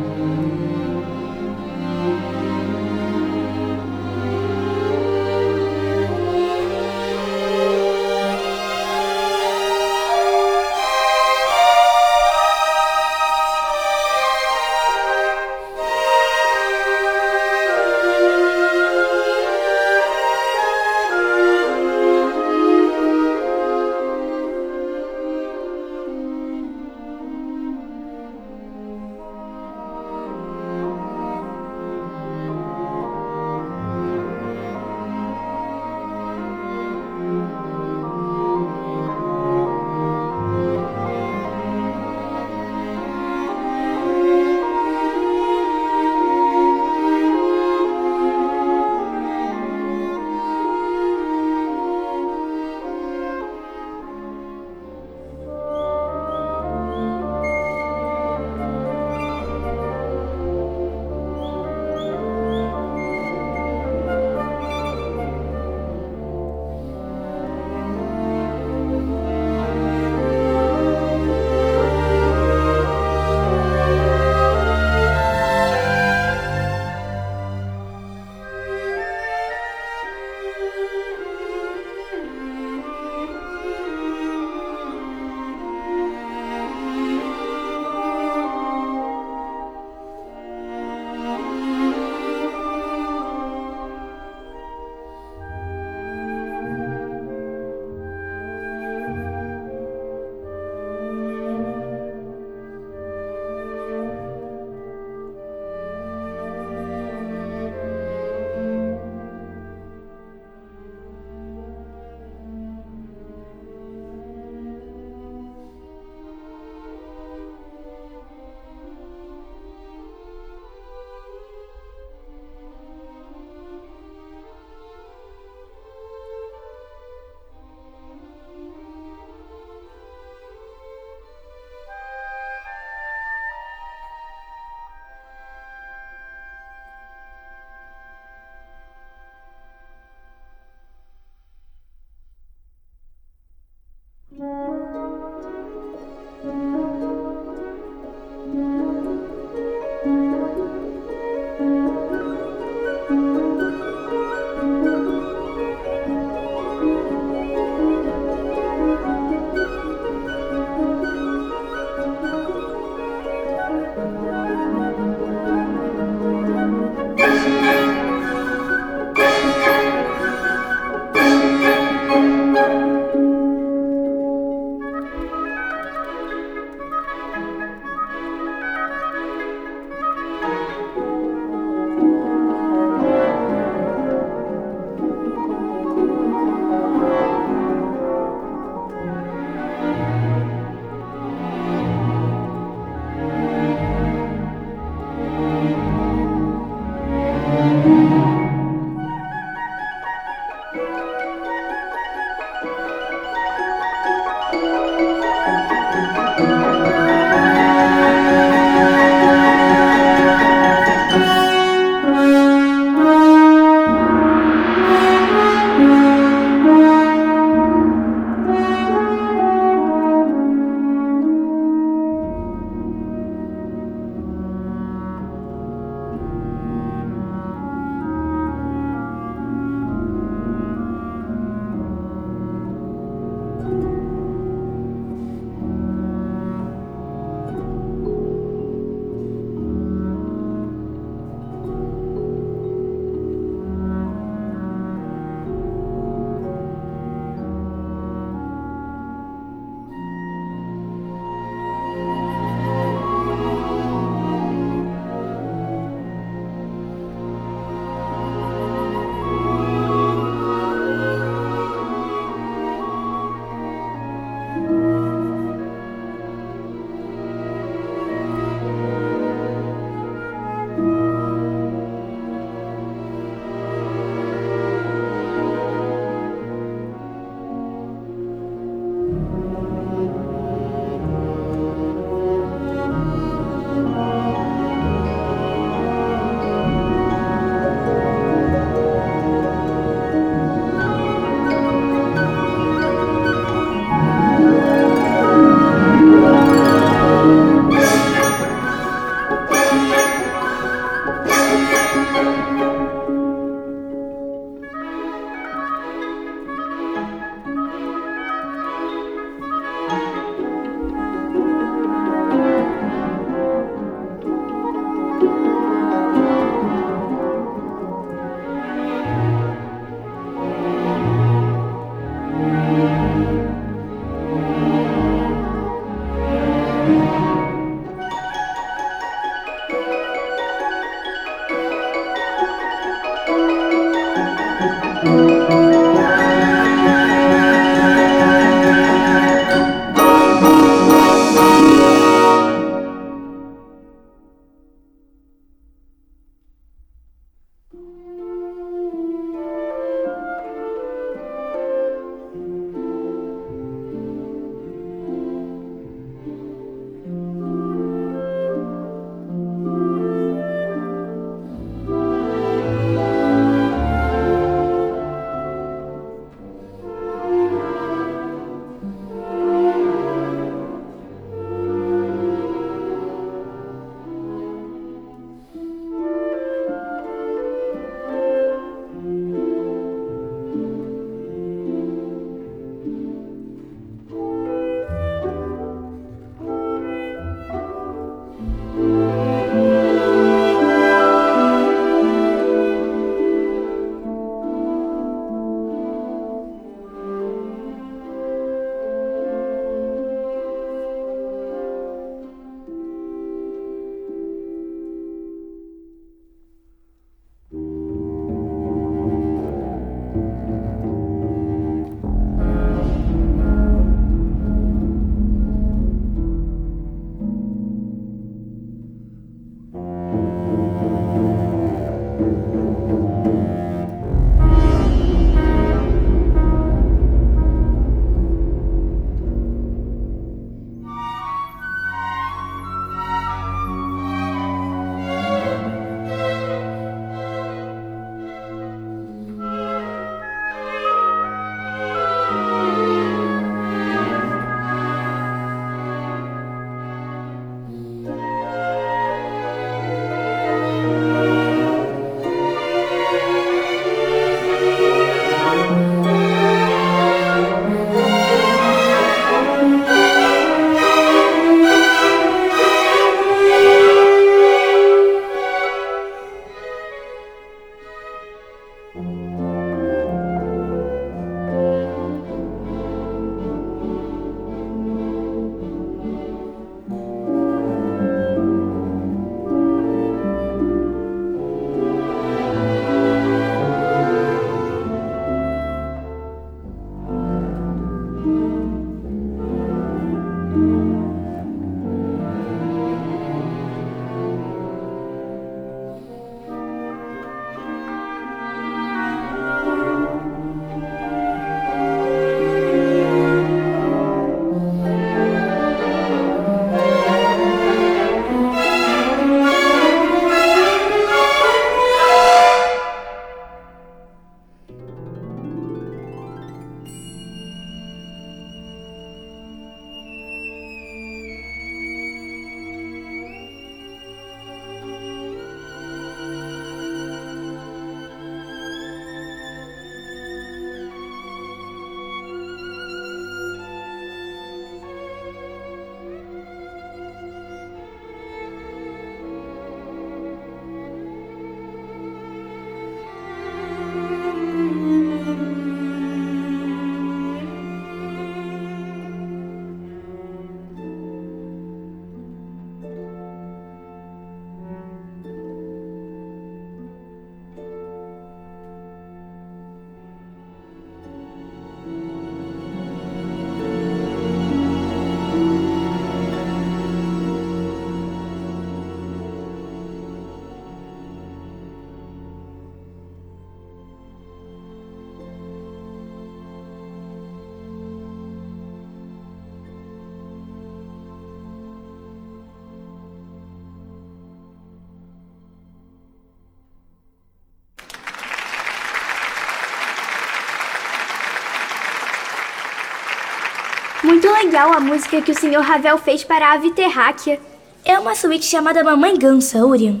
Legal 594.32 594.72
a 594.72 594.80
música 594.80 595.20
que 595.20 595.30
o 595.30 595.34
Sr. 595.34 595.60
Ravel 595.60 595.98
fez 595.98 596.24
para 596.24 596.48
a 596.48 596.52
ave 596.54 596.70
terráquea. 596.72 597.40
É 597.84 597.98
uma 597.98 598.14
suíte 598.14 598.46
chamada 598.46 598.82
Mamãe 598.82 599.18
Gansa, 599.18 599.64
Urian. 599.64 600.00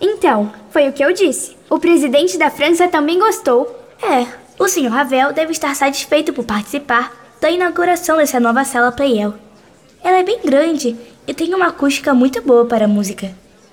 Então, 0.00 0.52
foi 0.70 0.88
o 0.88 0.92
que 0.92 1.04
eu 1.04 1.12
disse. 1.12 1.56
O 1.68 1.78
presidente 1.78 2.38
da 2.38 2.50
França 2.50 2.88
também 2.88 3.18
gostou. 3.18 3.68
É, 4.02 4.26
o 4.58 4.66
Sr. 4.66 4.88
Ravel 4.88 5.32
deve 5.32 5.52
estar 5.52 5.74
satisfeito 5.76 6.32
por 6.32 6.44
participar 6.44 7.12
da 7.40 7.50
inauguração 7.50 8.16
dessa 8.16 8.40
nova 8.40 8.64
sala 8.64 8.92
Playel. 8.92 9.34
Ela 10.02 10.18
é 10.18 10.22
bem 10.22 10.40
grande 10.44 10.96
e 11.26 11.34
tem 11.34 11.54
uma 11.54 11.68
acústica 11.68 12.12
muito 12.12 12.42
boa 12.42 12.64
para 12.64 12.86
a 12.86 12.88
música. 12.88 13.30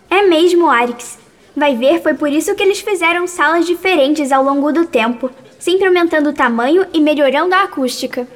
É 0.09 0.23
mesmo, 0.23 0.69
Arix. 0.69 1.17
Vai 1.55 1.75
ver, 1.75 2.01
foi 2.01 2.13
por 2.13 2.29
isso 2.29 2.53
que 2.53 2.61
eles 2.61 2.79
fizeram 2.81 3.25
salas 3.25 3.65
diferentes 3.65 4.31
ao 4.31 4.43
longo 4.43 4.71
do 4.71 4.85
tempo, 4.85 5.29
sempre 5.57 5.87
aumentando 5.87 6.29
o 6.29 6.33
tamanho 6.33 6.85
e 6.93 7.01
melhorando 7.01 7.55
a 7.55 7.63
acústica. 7.63 8.27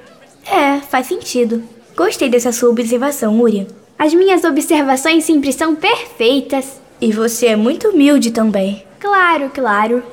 É, 0.46 0.80
faz 0.80 1.08
sentido. 1.08 1.64
Gostei 1.96 2.30
dessa 2.30 2.52
sua 2.52 2.70
observação, 2.70 3.40
Urian. 3.40 3.68
As 3.98 4.14
minhas 4.14 4.44
observações 4.44 5.24
sempre 5.24 5.54
são 5.54 5.76
perfeitas. 5.76 6.82
E 7.00 7.12
você 7.12 7.48
é 7.48 7.56
muito 7.56 7.90
humilde 7.90 8.32
também. 8.32 8.84
Claro, 9.00 9.52
claro. 9.54 10.04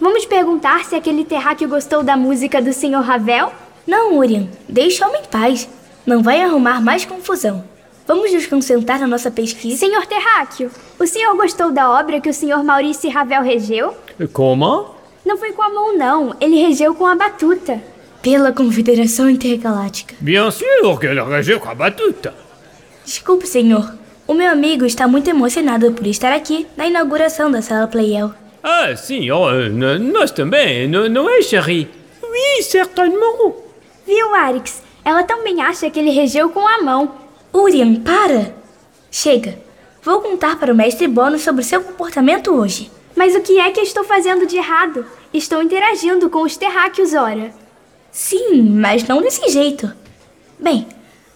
Vamos 0.00 0.26
perguntar 0.26 0.84
se 0.84 0.94
aquele 0.94 1.24
terráqueo 1.24 1.68
gostou 1.68 2.02
da 2.02 2.16
música 2.16 2.60
do 2.60 2.72
Sr. 2.72 3.00
Ravel? 3.00 3.52
Não, 3.86 4.16
Urian. 4.18 4.48
Deixa 4.68 5.04
o 5.04 5.08
homem 5.08 5.22
em 5.22 5.26
paz. 5.26 5.68
Não 6.04 6.22
vai 6.22 6.40
arrumar 6.42 6.80
mais 6.80 7.04
confusão. 7.04 7.64
Vamos 8.06 8.32
nos 8.32 8.46
concentrar 8.46 8.98
na 8.98 9.06
nossa 9.06 9.30
pesquisa. 9.30 9.78
Senhor 9.78 10.04
Terráqueo, 10.06 10.70
o 10.98 11.06
senhor 11.06 11.36
gostou 11.36 11.70
da 11.70 11.90
obra 11.90 12.20
que 12.20 12.28
o 12.28 12.34
senhor 12.34 12.64
Maurício 12.64 13.10
Ravel 13.10 13.42
regeu? 13.42 13.94
Como? 14.32 14.86
Não 15.24 15.36
foi 15.36 15.52
com 15.52 15.62
a 15.62 15.68
mão, 15.68 15.96
não. 15.96 16.34
Ele 16.40 16.56
regeu 16.60 16.94
com 16.94 17.06
a 17.06 17.14
batuta. 17.14 17.80
Pela 18.22 18.52
Confederação 18.52 19.28
Intergaláctica. 19.28 20.14
Bien 20.20 20.48
sûr 20.50 20.98
que 21.00 21.58
com 21.58 21.68
a 21.68 21.74
batuta. 21.74 22.32
Desculpe, 23.04 23.48
senhor. 23.48 23.92
O 24.28 24.34
meu 24.34 24.48
amigo 24.48 24.86
está 24.86 25.08
muito 25.08 25.28
emocionado 25.28 25.90
por 25.92 26.06
estar 26.06 26.32
aqui 26.32 26.66
na 26.76 26.86
inauguração 26.86 27.50
da 27.50 27.60
sala 27.60 27.88
Playel. 27.88 28.32
Ah, 28.62 28.94
sim, 28.94 29.28
oh, 29.32 29.50
nós 29.98 30.30
também, 30.30 30.86
não, 30.86 31.28
é, 31.28 31.42
Cherie? 31.42 31.88
Oui, 32.22 32.62
certainement. 32.62 33.54
Viu, 34.06 34.34
Arix? 34.36 34.80
Ela 35.04 35.24
também 35.24 35.60
acha 35.60 35.90
que 35.90 35.98
ele 35.98 36.10
regeu 36.10 36.48
com 36.50 36.66
a 36.66 36.80
mão. 36.80 37.16
Urian, 37.52 37.96
para! 37.96 38.54
Chega. 39.10 39.58
Vou 40.00 40.20
contar 40.20 40.60
para 40.60 40.72
o 40.72 40.76
mestre 40.76 41.08
Bono 41.08 41.40
sobre 41.40 41.64
seu 41.64 41.82
comportamento 41.82 42.52
hoje. 42.52 42.88
Mas 43.16 43.34
o 43.34 43.40
que 43.40 43.58
é 43.58 43.70
que 43.72 43.80
estou 43.80 44.04
fazendo 44.04 44.46
de 44.46 44.56
errado? 44.56 45.04
Estou 45.34 45.60
interagindo 45.60 46.30
com 46.30 46.42
os 46.42 46.56
terráqueos, 46.56 47.14
ora. 47.14 47.52
Sim, 48.12 48.62
mas 48.62 49.08
não 49.08 49.22
desse 49.22 49.48
jeito. 49.48 49.90
Bem, 50.58 50.86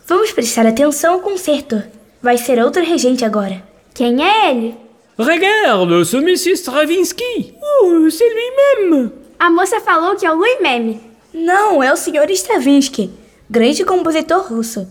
vamos 0.06 0.30
prestar 0.30 0.66
atenção 0.66 1.14
ao 1.14 1.20
concerto. 1.20 1.82
Vai 2.22 2.36
ser 2.36 2.62
outro 2.62 2.84
regente 2.84 3.24
agora. 3.24 3.62
Quem 3.94 4.22
é 4.22 4.50
ele? 4.50 4.76
Regarde, 5.18 6.04
ce 6.04 6.20
monsieur 6.20 6.54
Stravinsky. 6.54 7.54
Oh, 7.82 8.10
c'est 8.10 8.28
lui-même. 8.28 9.10
A 9.38 9.48
moça 9.48 9.80
falou 9.80 10.14
que 10.16 10.26
é 10.26 10.30
o 10.30 10.36
Louis 10.36 10.60
Meme. 10.60 11.00
Não, 11.32 11.82
é 11.82 11.92
o 11.92 11.96
Sr. 11.96 12.30
Stravinsky, 12.30 13.10
grande 13.48 13.84
compositor 13.84 14.46
russo. 14.46 14.86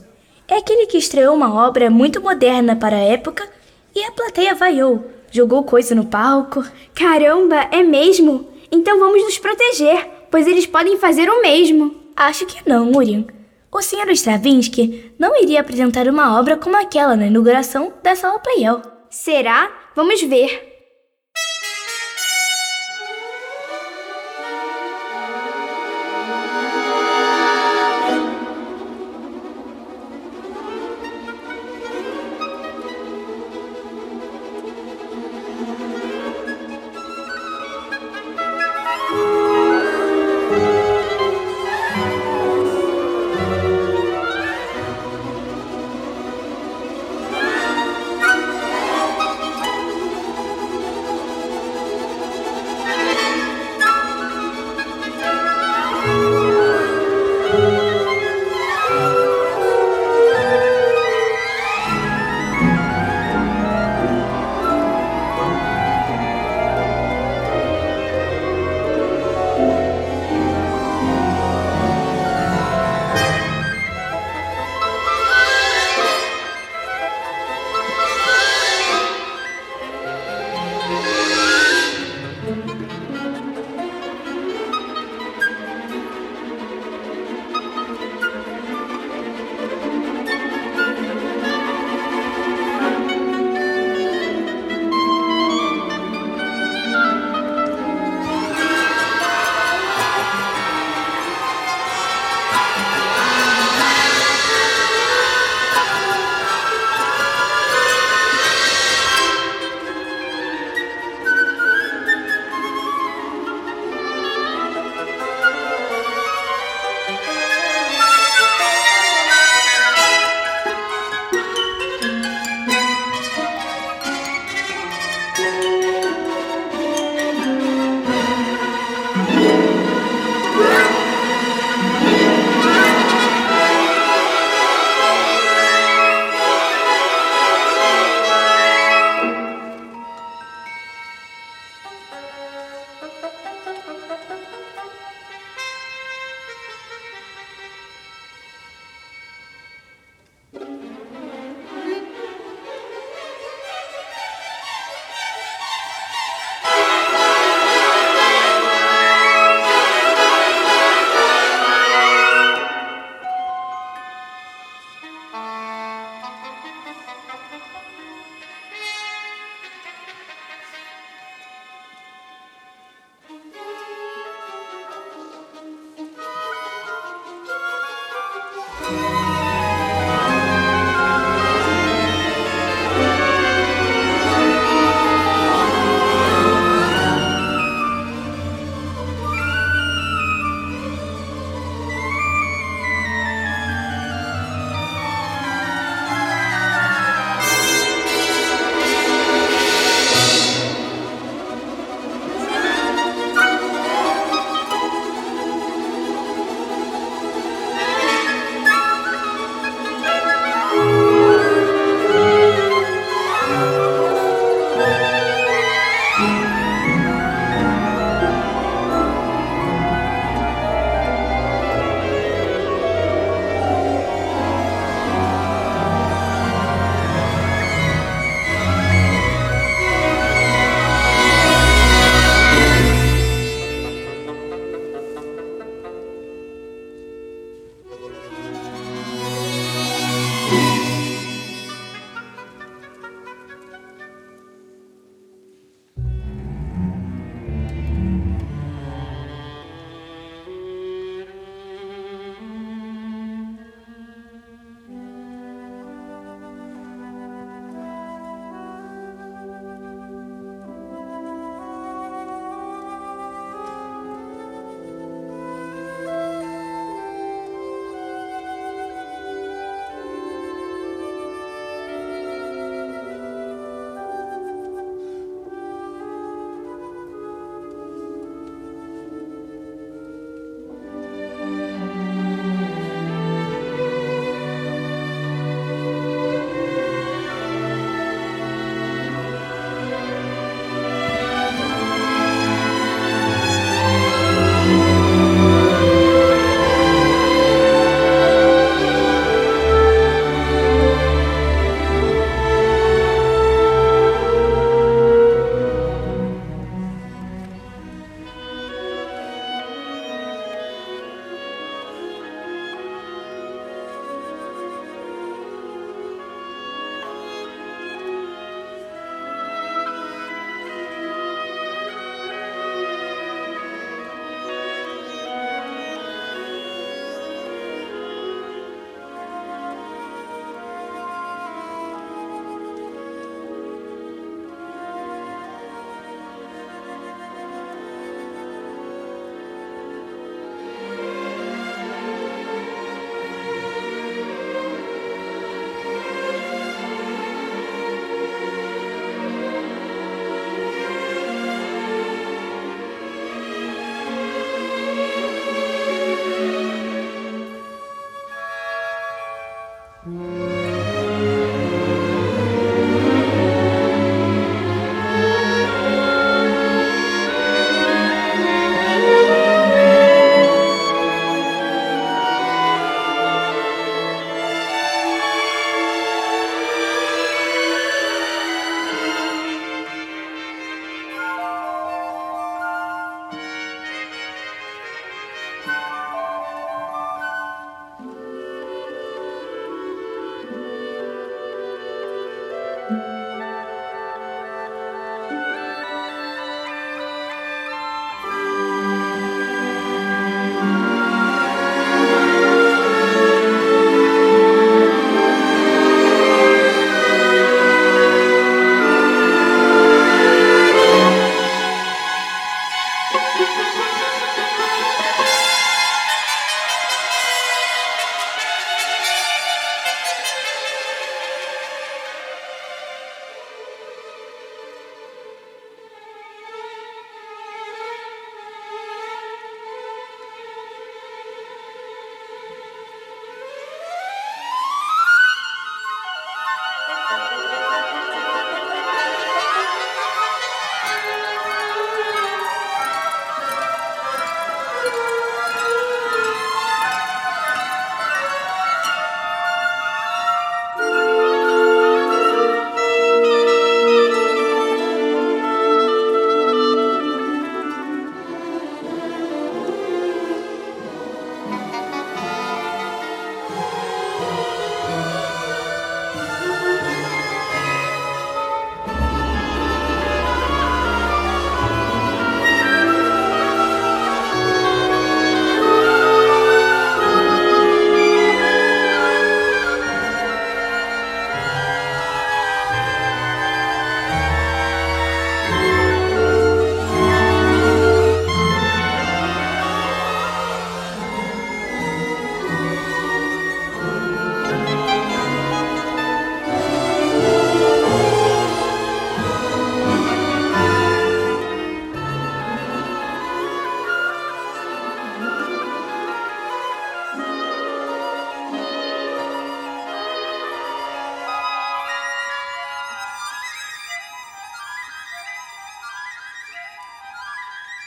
É 0.47 0.57
aquele 0.57 0.87
que 0.87 0.97
estreou 0.97 1.35
uma 1.35 1.67
obra 1.67 1.89
muito 1.89 2.21
moderna 2.21 2.75
para 2.75 2.95
a 2.95 3.03
época 3.03 3.47
e 3.95 4.03
a 4.03 4.11
plateia 4.11 4.53
vaiou, 4.53 5.05
jogou 5.31 5.63
coisa 5.63 5.93
no 5.93 6.05
palco. 6.05 6.63
Caramba, 6.93 7.67
é 7.71 7.83
mesmo? 7.83 8.47
Então 8.71 8.99
vamos 8.99 9.23
nos 9.23 9.37
proteger, 9.37 10.07
pois 10.35 10.47
eles 10.47 10.65
podem 10.65 10.97
fazer 10.97 11.29
o 11.29 11.41
mesmo. 11.41 11.95
Acho 12.13 12.45
que 12.45 12.57
não, 12.69 12.87
Murian. 12.87 13.23
O 13.71 13.81
Sr. 13.81 14.11
Stravinsky 14.11 15.13
não 15.17 15.41
iria 15.41 15.61
apresentar 15.61 16.09
uma 16.09 16.37
obra 16.37 16.57
como 16.57 16.75
aquela 16.75 17.15
na 17.15 17.27
inauguração 17.27 17.93
da 18.03 18.17
Sala 18.17 18.37
Playel. 18.39 18.81
Será? 19.09 19.71
Vamos 19.95 20.21
ver. 20.23 20.74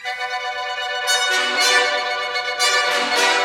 thank 0.08 0.20
you 3.32 3.37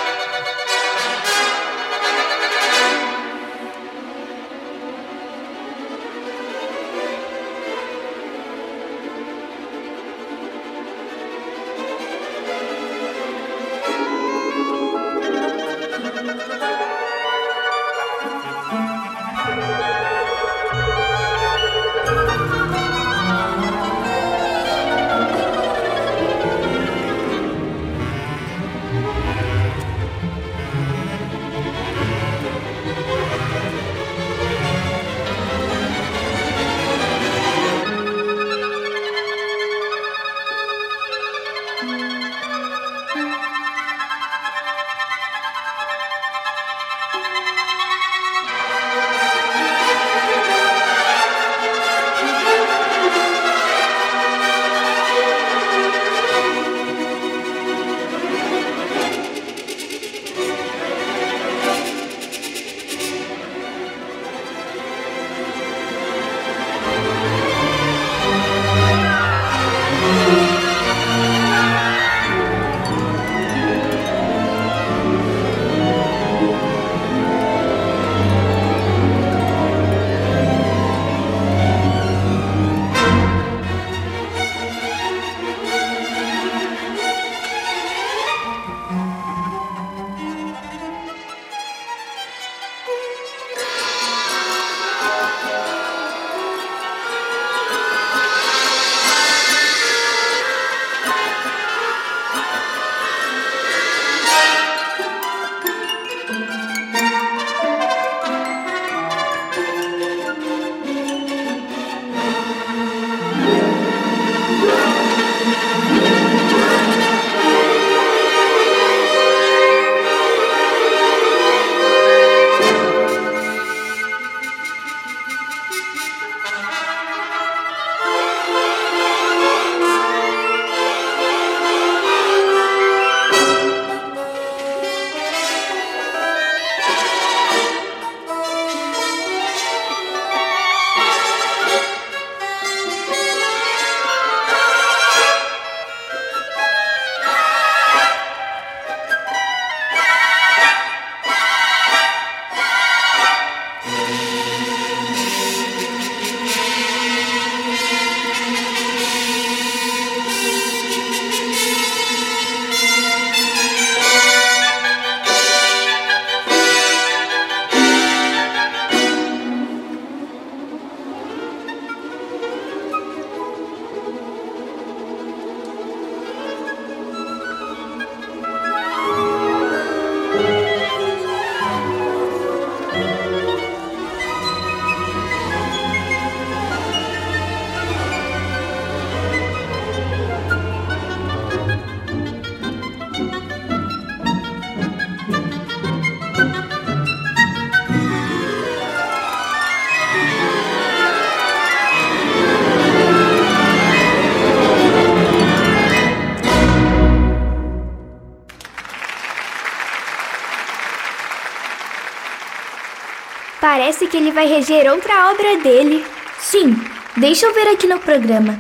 parece 213.94 214.08
que 214.08 214.18
ele 214.18 214.32
vai 214.32 214.48
reger 214.48 214.91
outra 214.91 215.32
obra 215.32 215.58
dele. 215.58 216.04
Sim, 216.39 216.76
deixa 217.16 217.46
eu 217.46 217.54
ver 217.54 217.68
aqui 217.68 217.86
no 217.86 218.00
programa. 218.00 218.60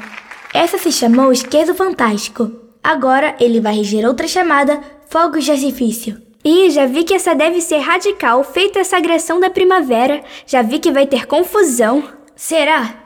Essa 0.53 0.77
se 0.77 0.91
chamou 0.91 1.31
Esquerdo 1.31 1.73
Fantástico. 1.73 2.51
Agora 2.83 3.35
ele 3.39 3.59
vai 3.59 3.73
reger 3.73 4.05
outra 4.05 4.27
chamada 4.27 4.79
Fogos 5.09 5.43
de 5.43 5.51
Artifício. 5.51 6.21
Ih, 6.45 6.69
já 6.69 6.85
vi 6.85 7.03
que 7.03 7.15
essa 7.15 7.33
deve 7.33 7.61
ser 7.61 7.79
radical, 7.79 8.43
feita 8.43 8.77
essa 8.77 8.97
agressão 8.97 9.39
da 9.39 9.49
primavera. 9.49 10.23
Já 10.45 10.61
vi 10.61 10.77
que 10.77 10.91
vai 10.91 11.07
ter 11.07 11.25
confusão. 11.25 12.03
Será? 12.35 13.02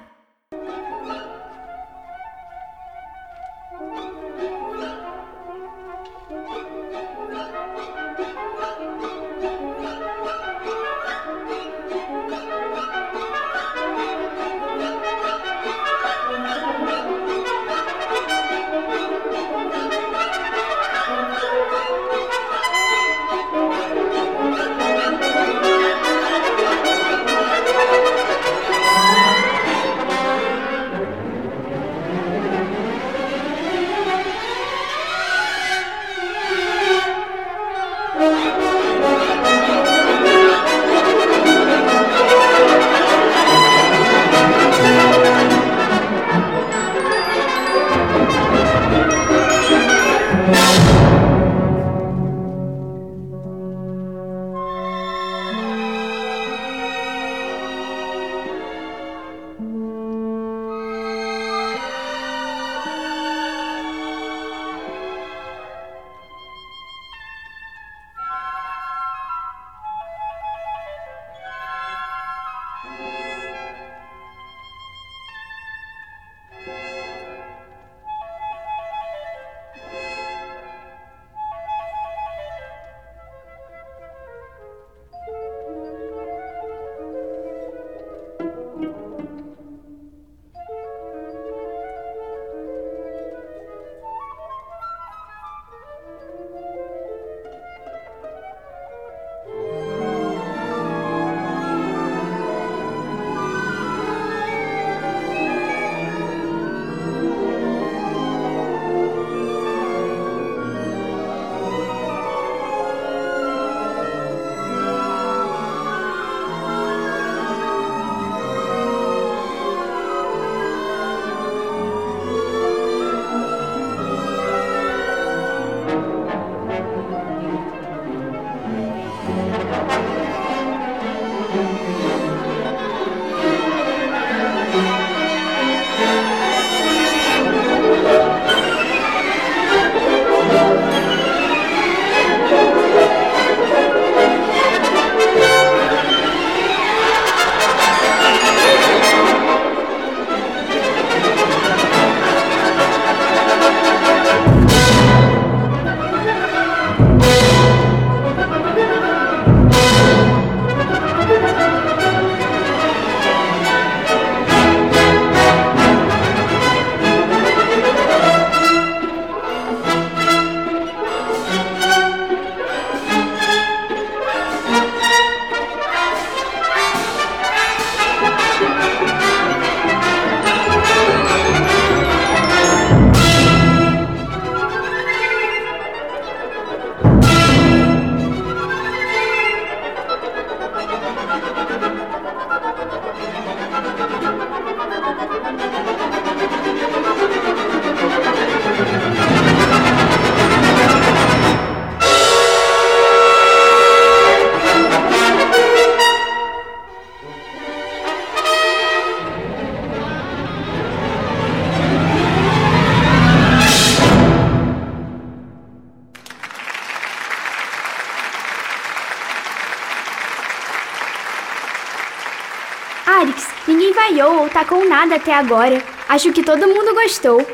Nada 224.97 225.17
até 225.17 225.31
agora. 225.31 225.83
Acho 226.09 226.33
que 226.33 226.41
todo 226.41 226.67
mundo 226.67 226.95
gostou. 226.95 227.45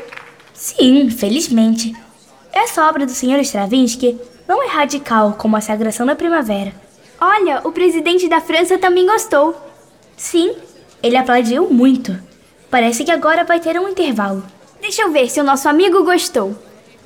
Sim, 0.54 1.10
felizmente. 1.10 1.94
Essa 2.50 2.88
obra 2.88 3.04
do 3.04 3.12
Sr. 3.12 3.40
Stravinsky 3.40 4.18
não 4.48 4.62
é 4.62 4.66
radical 4.68 5.34
como 5.34 5.56
a 5.56 5.60
Sagração 5.60 6.06
da 6.06 6.16
Primavera. 6.16 6.72
Olha, 7.20 7.60
o 7.64 7.70
presidente 7.70 8.28
da 8.28 8.40
França 8.40 8.78
também 8.78 9.04
gostou. 9.06 9.54
Sim, 10.16 10.54
ele 11.02 11.18
aplaudiu 11.18 11.68
muito. 11.68 12.18
Parece 12.70 13.04
que 13.04 13.10
agora 13.10 13.44
vai 13.44 13.60
ter 13.60 13.78
um 13.78 13.88
intervalo. 13.90 14.42
Deixa 14.80 15.02
eu 15.02 15.12
ver 15.12 15.28
se 15.28 15.38
o 15.38 15.44
nosso 15.44 15.68
amigo 15.68 16.02
gostou. 16.02 16.56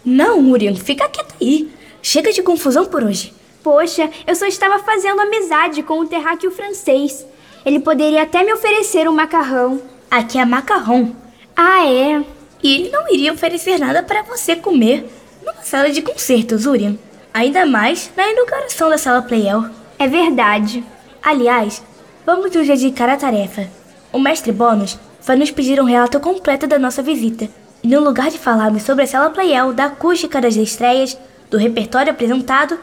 Não, 0.04 0.40
Muriel, 0.40 0.76
fica 0.76 1.08
quieto 1.08 1.34
aí. 1.40 1.68
Chega 2.00 2.32
de 2.32 2.42
confusão 2.42 2.86
por 2.86 3.02
hoje. 3.02 3.34
Poxa, 3.60 4.08
eu 4.24 4.36
só 4.36 4.46
estava 4.46 4.78
fazendo 4.84 5.20
amizade 5.20 5.82
com 5.82 5.98
o 5.98 6.06
terráqueo 6.06 6.52
francês. 6.52 7.26
Ele 7.66 7.80
poderia 7.80 8.22
até 8.22 8.44
me 8.44 8.52
oferecer 8.52 9.08
um 9.08 9.12
macarrão. 9.12 9.97
Aqui 10.10 10.38
é 10.38 10.44
macarrão. 10.44 11.14
Ah, 11.54 11.86
é? 11.86 12.24
E 12.62 12.74
ele 12.74 12.90
não 12.90 13.12
iria 13.12 13.32
oferecer 13.32 13.78
nada 13.78 14.02
para 14.02 14.22
você 14.22 14.56
comer 14.56 15.06
numa 15.44 15.62
sala 15.62 15.90
de 15.90 16.00
concertos, 16.00 16.66
Urian. 16.66 16.96
Ainda 17.32 17.66
mais 17.66 18.10
na 18.16 18.26
inauguração 18.26 18.88
da 18.88 18.96
sala 18.96 19.22
Playel. 19.22 19.66
É 19.98 20.06
verdade. 20.06 20.82
Aliás, 21.22 21.82
vamos 22.24 22.54
nos 22.54 22.66
dedicar 22.66 23.08
à 23.08 23.16
tarefa. 23.16 23.68
O 24.12 24.18
mestre 24.18 24.50
Bônus 24.50 24.98
vai 25.22 25.36
nos 25.36 25.50
pedir 25.50 25.80
um 25.80 25.84
relato 25.84 26.18
completo 26.20 26.66
da 26.66 26.78
nossa 26.78 27.02
visita. 27.02 27.48
E 27.82 27.88
no 27.88 28.00
lugar 28.00 28.30
de 28.30 28.38
falarmos 28.38 28.82
sobre 28.82 29.04
a 29.04 29.06
sala 29.06 29.30
Playel, 29.30 29.72
da 29.74 29.86
acústica 29.86 30.40
das 30.40 30.56
estreias, 30.56 31.18
do 31.50 31.58
repertório 31.58 32.12
apresentado, 32.12 32.78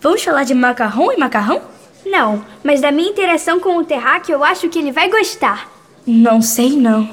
vamos 0.00 0.22
falar 0.22 0.44
de 0.44 0.54
macarrão 0.54 1.12
e 1.12 1.18
macarrão? 1.18 1.60
Não, 2.06 2.44
mas 2.62 2.80
da 2.80 2.92
minha 2.92 3.10
interação 3.10 3.58
com 3.58 3.76
o 3.76 3.84
terráqueo 3.84 4.34
eu 4.34 4.44
acho 4.44 4.68
que 4.68 4.78
ele 4.78 4.92
vai 4.92 5.10
gostar. 5.10 5.77
Não 6.08 6.40
sei 6.40 6.70
não. 6.70 7.06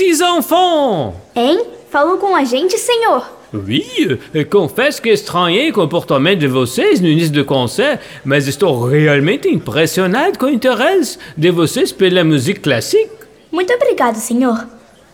Enfants! 0.00 1.14
Hein? 1.36 1.62
Falou 1.90 2.16
com 2.16 2.34
a 2.34 2.42
gente, 2.42 2.78
senhor? 2.78 3.30
Oui, 3.52 4.18
euh, 4.34 4.44
confesso 4.44 5.02
que 5.02 5.10
estranhei 5.10 5.68
o 5.68 5.74
comportamento 5.74 6.38
de 6.38 6.48
vocês 6.48 7.00
no 7.00 7.06
início 7.06 7.32
do 7.32 7.44
concerto, 7.44 8.02
mas 8.24 8.48
estou 8.48 8.86
realmente 8.86 9.46
impressionado 9.46 10.38
com 10.38 10.46
o 10.46 10.50
interesse 10.50 11.18
de 11.36 11.50
vocês 11.50 11.92
pela 11.92 12.24
música 12.24 12.62
clássica. 12.62 13.28
Muito 13.52 13.74
obrigado, 13.74 14.16
senhor. 14.16 14.66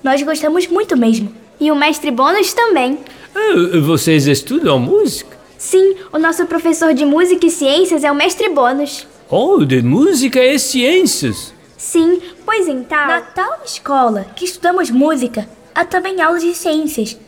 Nós 0.05 0.22
gostamos 0.22 0.68
muito 0.68 0.97
mesmo. 0.97 1.33
E 1.59 1.72
o 1.72 1.74
mestre 1.74 2.12
Bônus 2.12 2.53
também. 2.53 2.97
Ah, 3.35 3.81
vocês 3.81 4.29
estudam 4.29 4.79
música? 4.79 5.37
Sim, 5.59 5.97
o 6.12 6.18
nosso 6.18 6.47
professor 6.47 6.95
de 6.95 7.05
música 7.05 7.45
e 7.45 7.51
ciências 7.51 8.05
é 8.05 8.12
o 8.12 8.14
mestre 8.14 8.49
Bônus. 8.51 9.05
Oh, 9.29 9.64
de 9.64 9.83
música 9.83 10.45
e 10.45 10.61
ciências. 10.61 11.53
Sim, 11.77 12.20
pois 12.47 12.67
então. 12.67 13.07
Na 13.07 13.21
tal 13.21 13.61
escola 13.65 14.25
que 14.35 14.47
estudamos 14.47 14.91
música, 14.91 15.47
há 15.75 15.85
também 15.85 16.23
aulas 16.23 16.43
de 16.43 16.55
ciências. 16.55 17.19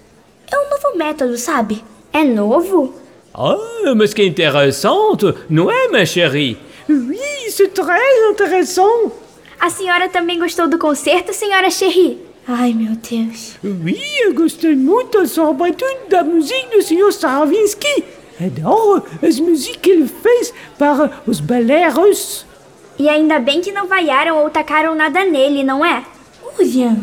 É 0.51 0.57
um 0.57 0.71
novo 0.71 0.97
método, 0.97 1.37
sabe? 1.37 1.85
É 2.13 2.25
novo? 2.25 2.95
Ah, 3.35 3.95
mas 3.95 4.15
que 4.15 4.25
interessante, 4.25 5.35
não 5.51 5.71
é, 5.71 5.89
ma 5.89 6.07
chérie? 6.07 6.57
Oui, 6.89 7.51
c'est 7.51 7.75
très 7.75 8.31
intéressant. 8.31 9.13
A 9.61 9.69
senhora 9.69 10.09
também 10.09 10.39
gostou 10.39 10.69
do 10.69 10.79
concerto, 10.79 11.35
senhora 11.35 11.71
Cherry? 11.71 12.19
Ai, 12.47 12.73
meu 12.73 12.97
Deus. 12.97 13.57
Oui, 13.63 14.01
eu 14.23 14.33
gostei 14.33 14.75
muito, 14.75 15.27
sobretudo 15.27 16.09
da 16.09 16.25
música 16.25 16.69
do 16.71 16.83
Sr. 16.83 17.09
Stravinsky. 17.11 18.05
Adoro 18.41 19.05
as 19.23 19.39
músicas 19.39 19.77
que 19.83 19.91
ele 19.91 20.09
fez 20.09 20.55
para 20.79 21.11
os 21.27 21.41
balés 21.41 22.47
E 22.99 23.09
ainda 23.09 23.39
bem 23.39 23.61
que 23.61 23.73
não 23.73 23.87
vaiaram 23.87 24.39
ou 24.39 24.51
tacaram 24.51 24.95
nada 24.95 25.25
nele, 25.25 25.63
não 25.63 25.85
é? 25.85 26.05
William, 26.59 26.97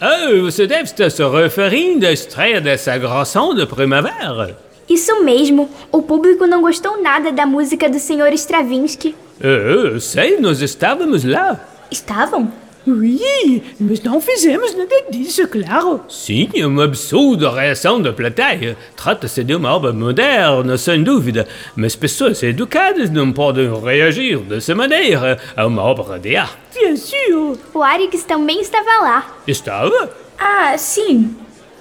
Ah, 0.00 0.28
você 0.42 0.66
deve 0.66 0.84
estar 0.84 1.10
se 1.10 1.22
referindo 1.22 2.06
à 2.06 2.12
estreia 2.12 2.60
dessa 2.60 2.96
gração 2.98 3.54
de 3.54 3.66
primavera. 3.66 4.58
Isso 4.88 5.22
mesmo, 5.22 5.70
o 5.92 6.02
público 6.02 6.46
não 6.46 6.60
gostou 6.60 7.00
nada 7.00 7.30
da 7.30 7.46
música 7.46 7.88
do 7.88 7.98
Sr. 7.98 8.32
Stravinsky. 8.34 9.14
Ah, 9.40 9.98
sei, 10.00 10.38
nós 10.40 10.60
estávamos 10.60 11.24
lá. 11.24 11.60
estavam? 11.90 12.50
Oui, 12.86 13.62
mas 13.78 14.00
não 14.02 14.20
fizemos 14.20 14.74
nada 14.74 15.04
disso, 15.10 15.46
claro. 15.46 16.00
Sim, 16.08 16.48
é 16.54 16.66
uma 16.66 16.84
absurda 16.84 17.50
reação 17.52 18.02
da 18.02 18.12
plateia. 18.12 18.76
Trata-se 18.96 19.44
de 19.44 19.54
uma 19.54 19.72
obra 19.72 19.92
moderna, 19.92 20.76
sem 20.76 21.02
dúvida, 21.04 21.46
mas 21.76 21.94
pessoas 21.94 22.42
educadas 22.42 23.08
não 23.08 23.32
podem 23.32 23.72
reagir 23.80 24.38
dessa 24.38 24.74
maneira 24.74 25.38
a 25.56 25.66
uma 25.66 25.82
obra 25.82 26.18
de 26.18 26.34
arte. 26.34 26.56
Bien 26.74 26.96
sûr. 26.96 27.58
O 27.72 27.82
Arix 27.82 28.24
também 28.24 28.60
estava 28.60 29.02
lá. 29.02 29.36
Estava? 29.46 30.10
Ah, 30.38 30.76
sim. 30.76 31.36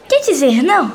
Quer 0.08 0.20
dizer, 0.22 0.62
não. 0.62 0.92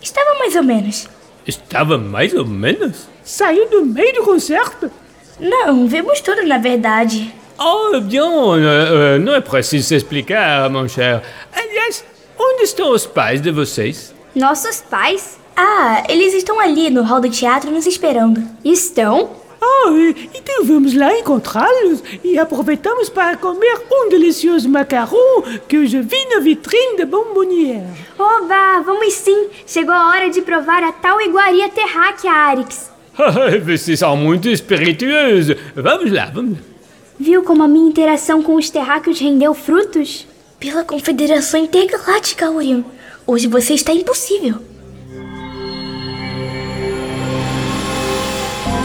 Estava 0.00 0.38
mais 0.38 0.56
ou 0.56 0.62
menos. 0.62 1.08
Estava 1.46 1.98
mais 1.98 2.32
ou 2.32 2.46
menos. 2.46 3.06
Saiu 3.22 3.68
do 3.68 3.84
meio 3.84 4.14
do 4.14 4.22
concerto. 4.22 4.90
Não, 5.38 5.86
vimos 5.86 6.20
tudo 6.20 6.42
na 6.46 6.56
verdade. 6.56 7.34
Oh, 7.58 8.00
bien, 8.00 8.22
euh, 8.56 9.16
euh, 9.16 9.18
não 9.18 9.34
é 9.34 9.40
preciso 9.40 9.88
se 9.88 9.94
explicar, 9.94 10.68
mon 10.70 10.88
cher. 10.88 11.22
Aliás, 11.54 12.04
onde 12.38 12.64
estão 12.64 12.90
os 12.90 13.06
pais 13.06 13.40
de 13.40 13.50
vocês? 13.50 14.14
Nossos 14.34 14.82
pais 14.82 15.38
Ah, 15.56 16.04
eles 16.10 16.34
estão 16.34 16.60
ali 16.60 16.90
no 16.90 17.02
hall 17.02 17.18
do 17.20 17.30
teatro 17.30 17.70
nos 17.70 17.86
esperando. 17.86 18.42
estão? 18.62 19.30
Ah, 19.58 19.88
então 20.34 20.64
vamos 20.66 20.94
lá 20.94 21.18
encontrá-los 21.18 22.02
e 22.22 22.38
aproveitamos 22.38 23.08
para 23.08 23.38
comer 23.38 23.80
um 23.90 24.10
delicioso 24.10 24.68
macarrão 24.68 25.42
que 25.66 25.76
eu 25.76 25.86
já 25.86 26.02
vi 26.02 26.26
na 26.26 26.40
vitrine 26.40 26.98
da 26.98 27.06
bombonière. 27.06 27.86
Oba, 28.18 28.82
vamos 28.84 29.14
sim! 29.14 29.48
Chegou 29.66 29.94
a 29.94 30.10
hora 30.10 30.28
de 30.28 30.42
provar 30.42 30.84
a 30.84 30.92
tal 30.92 31.18
iguaria 31.22 31.70
terráquea, 31.70 32.30
Arix. 32.30 32.90
Vocês 33.64 33.98
são 33.98 34.14
muito 34.14 34.46
espirituosos. 34.50 35.56
Vamos 35.74 36.12
lá, 36.12 36.26
vamos 36.26 36.58
lá. 36.58 36.75
Viu 37.18 37.42
como 37.42 37.62
a 37.62 37.68
minha 37.68 37.88
interação 37.88 38.42
com 38.42 38.56
os 38.56 38.68
terráqueos 38.68 39.18
rendeu 39.18 39.54
frutos? 39.54 40.26
Pela 40.60 40.84
Confederação 40.84 41.60
Intergaláctica, 41.60 42.50
Orion. 42.50 42.82
Hoje 43.26 43.46
você 43.46 43.72
está 43.72 43.92
impossível. 43.92 44.56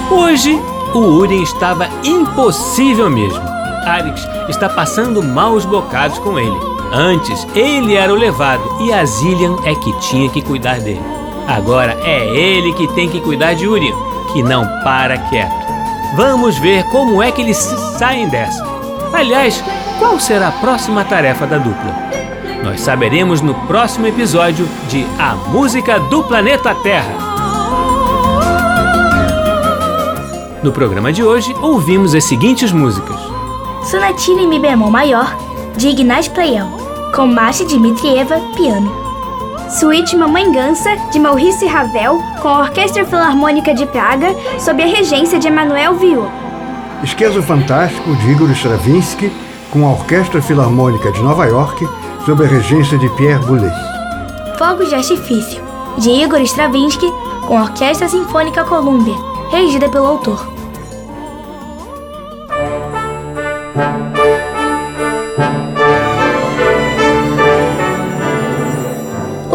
Hoje, 0.09 0.53
o 0.93 0.99
Urien 0.99 1.43
estava 1.43 1.89
impossível 2.05 3.09
mesmo. 3.09 3.41
Arix 3.85 4.21
está 4.49 4.69
passando 4.69 5.21
maus 5.21 5.65
bocados 5.65 6.17
com 6.19 6.39
ele. 6.39 6.55
Antes, 6.93 7.45
ele 7.53 7.95
era 7.95 8.13
o 8.13 8.17
levado 8.17 8.63
e 8.81 8.93
a 8.93 9.03
Zillian 9.05 9.57
é 9.65 9.75
que 9.75 9.99
tinha 9.99 10.29
que 10.29 10.41
cuidar 10.41 10.79
dele. 10.79 11.01
Agora 11.47 11.97
é 12.03 12.27
ele 12.27 12.73
que 12.73 12.87
tem 12.93 13.09
que 13.09 13.19
cuidar 13.19 13.55
de 13.55 13.67
Urien, 13.67 13.93
que 14.31 14.41
não 14.41 14.65
para 14.83 15.17
quieto. 15.17 15.60
Vamos 16.13 16.57
ver 16.57 16.83
como 16.85 17.23
é 17.23 17.31
que 17.31 17.41
eles 17.41 17.57
saem 17.97 18.27
dessa. 18.27 18.61
Aliás, 19.13 19.63
qual 19.97 20.19
será 20.19 20.49
a 20.49 20.51
próxima 20.51 21.05
tarefa 21.05 21.47
da 21.47 21.57
dupla? 21.57 21.95
Nós 22.63 22.81
saberemos 22.81 23.39
no 23.41 23.55
próximo 23.65 24.07
episódio 24.07 24.67
de 24.89 25.05
A 25.17 25.35
Música 25.35 25.99
do 25.99 26.21
Planeta 26.23 26.75
Terra. 26.75 27.15
No 30.61 30.73
programa 30.73 31.13
de 31.13 31.23
hoje, 31.23 31.55
ouvimos 31.61 32.13
as 32.13 32.25
seguintes 32.25 32.73
músicas: 32.73 33.17
Sonatina 33.89 34.41
em 34.41 34.47
Mi 34.47 34.59
bemol 34.59 34.91
maior, 34.91 35.33
de 35.77 35.87
Ignaz 35.87 36.27
Pleyel, 36.27 36.67
com 37.15 37.25
Masha 37.25 37.63
Dmitrieva, 37.63 38.37
piano. 38.55 39.00
Suíte 39.79 40.17
Mamãe 40.17 40.51
Gansa, 40.51 40.89
de 41.13 41.17
Maurice 41.17 41.65
Ravel, 41.65 42.21
com 42.41 42.49
a 42.49 42.59
Orquestra 42.59 43.05
Filarmônica 43.05 43.73
de 43.73 43.85
Praga, 43.85 44.35
sob 44.59 44.83
a 44.83 44.85
regência 44.85 45.39
de 45.39 45.47
Emanuel 45.47 45.95
Viau. 45.95 46.29
Esquezo 47.01 47.41
Fantástico 47.41 48.13
de 48.17 48.31
Igor 48.31 48.51
Stravinsky 48.51 49.31
com 49.71 49.85
a 49.85 49.91
Orquestra 49.91 50.41
Filarmônica 50.41 51.09
de 51.13 51.21
Nova 51.23 51.45
York 51.45 51.87
sob 52.25 52.43
a 52.43 52.47
regência 52.47 52.97
de 52.97 53.07
Pierre 53.15 53.43
Boulez. 53.45 53.73
Fogos 54.57 54.89
de 54.89 54.95
Artifício, 54.95 55.63
de 55.97 56.09
Igor 56.09 56.41
Stravinsky, 56.41 57.09
com 57.47 57.57
a 57.57 57.61
Orquestra 57.61 58.09
Sinfônica 58.09 58.65
Columbia, 58.65 59.15
regida 59.51 59.87
pelo 59.87 60.05
autor. 60.05 60.51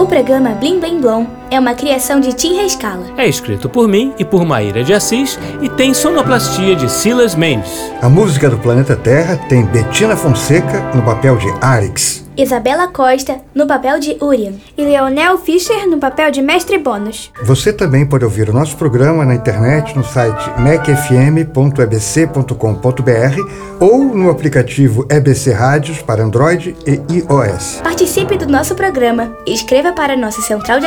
O 0.06 0.08
programa 0.08 0.54
Blim 0.60 0.80
Blim 0.80 1.02
Blom 1.02 1.26
é 1.50 1.58
uma 1.58 1.74
criação 1.74 2.20
de 2.20 2.32
Tim 2.32 2.54
Rescala. 2.56 3.06
É 3.16 3.26
escrito 3.26 3.68
por 3.68 3.88
mim 3.88 4.12
e 4.18 4.24
por 4.24 4.44
Maíra 4.44 4.82
de 4.82 4.92
Assis 4.92 5.38
e 5.60 5.68
tem 5.68 5.94
sonoplastia 5.94 6.76
de 6.76 6.90
Silas 6.90 7.34
Mendes. 7.34 7.72
A 8.00 8.08
música 8.08 8.48
do 8.48 8.58
planeta 8.58 8.96
Terra 8.96 9.36
tem 9.48 9.64
Bettina 9.64 10.16
Fonseca 10.16 10.90
no 10.94 11.02
papel 11.02 11.36
de 11.36 11.48
Arix. 11.60 12.26
Isabela 12.36 12.88
Costa, 12.88 13.40
no 13.54 13.66
papel 13.66 13.98
de 13.98 14.18
Urian. 14.20 14.52
E 14.76 14.84
Leonel 14.84 15.38
Fischer 15.38 15.88
no 15.88 15.96
papel 15.96 16.30
de 16.30 16.42
Mestre 16.42 16.76
Bônus. 16.76 17.32
Você 17.42 17.72
também 17.72 18.04
pode 18.04 18.26
ouvir 18.26 18.50
o 18.50 18.52
nosso 18.52 18.76
programa 18.76 19.24
na 19.24 19.34
internet 19.34 19.96
no 19.96 20.04
site 20.04 20.50
mecfm.ebc.com.br 20.60 21.46
ou 23.80 24.04
no 24.04 24.28
aplicativo 24.28 25.06
EBC 25.10 25.52
Rádios 25.52 26.02
para 26.02 26.22
Android 26.22 26.76
e 26.86 27.00
iOS. 27.14 27.80
Participe 27.82 28.36
do 28.36 28.46
nosso 28.46 28.74
programa 28.74 29.34
e 29.46 29.54
escreva 29.54 29.92
para 29.92 30.12
a 30.12 30.16
nossa 30.16 30.42
central 30.42 30.78
de 30.78 30.86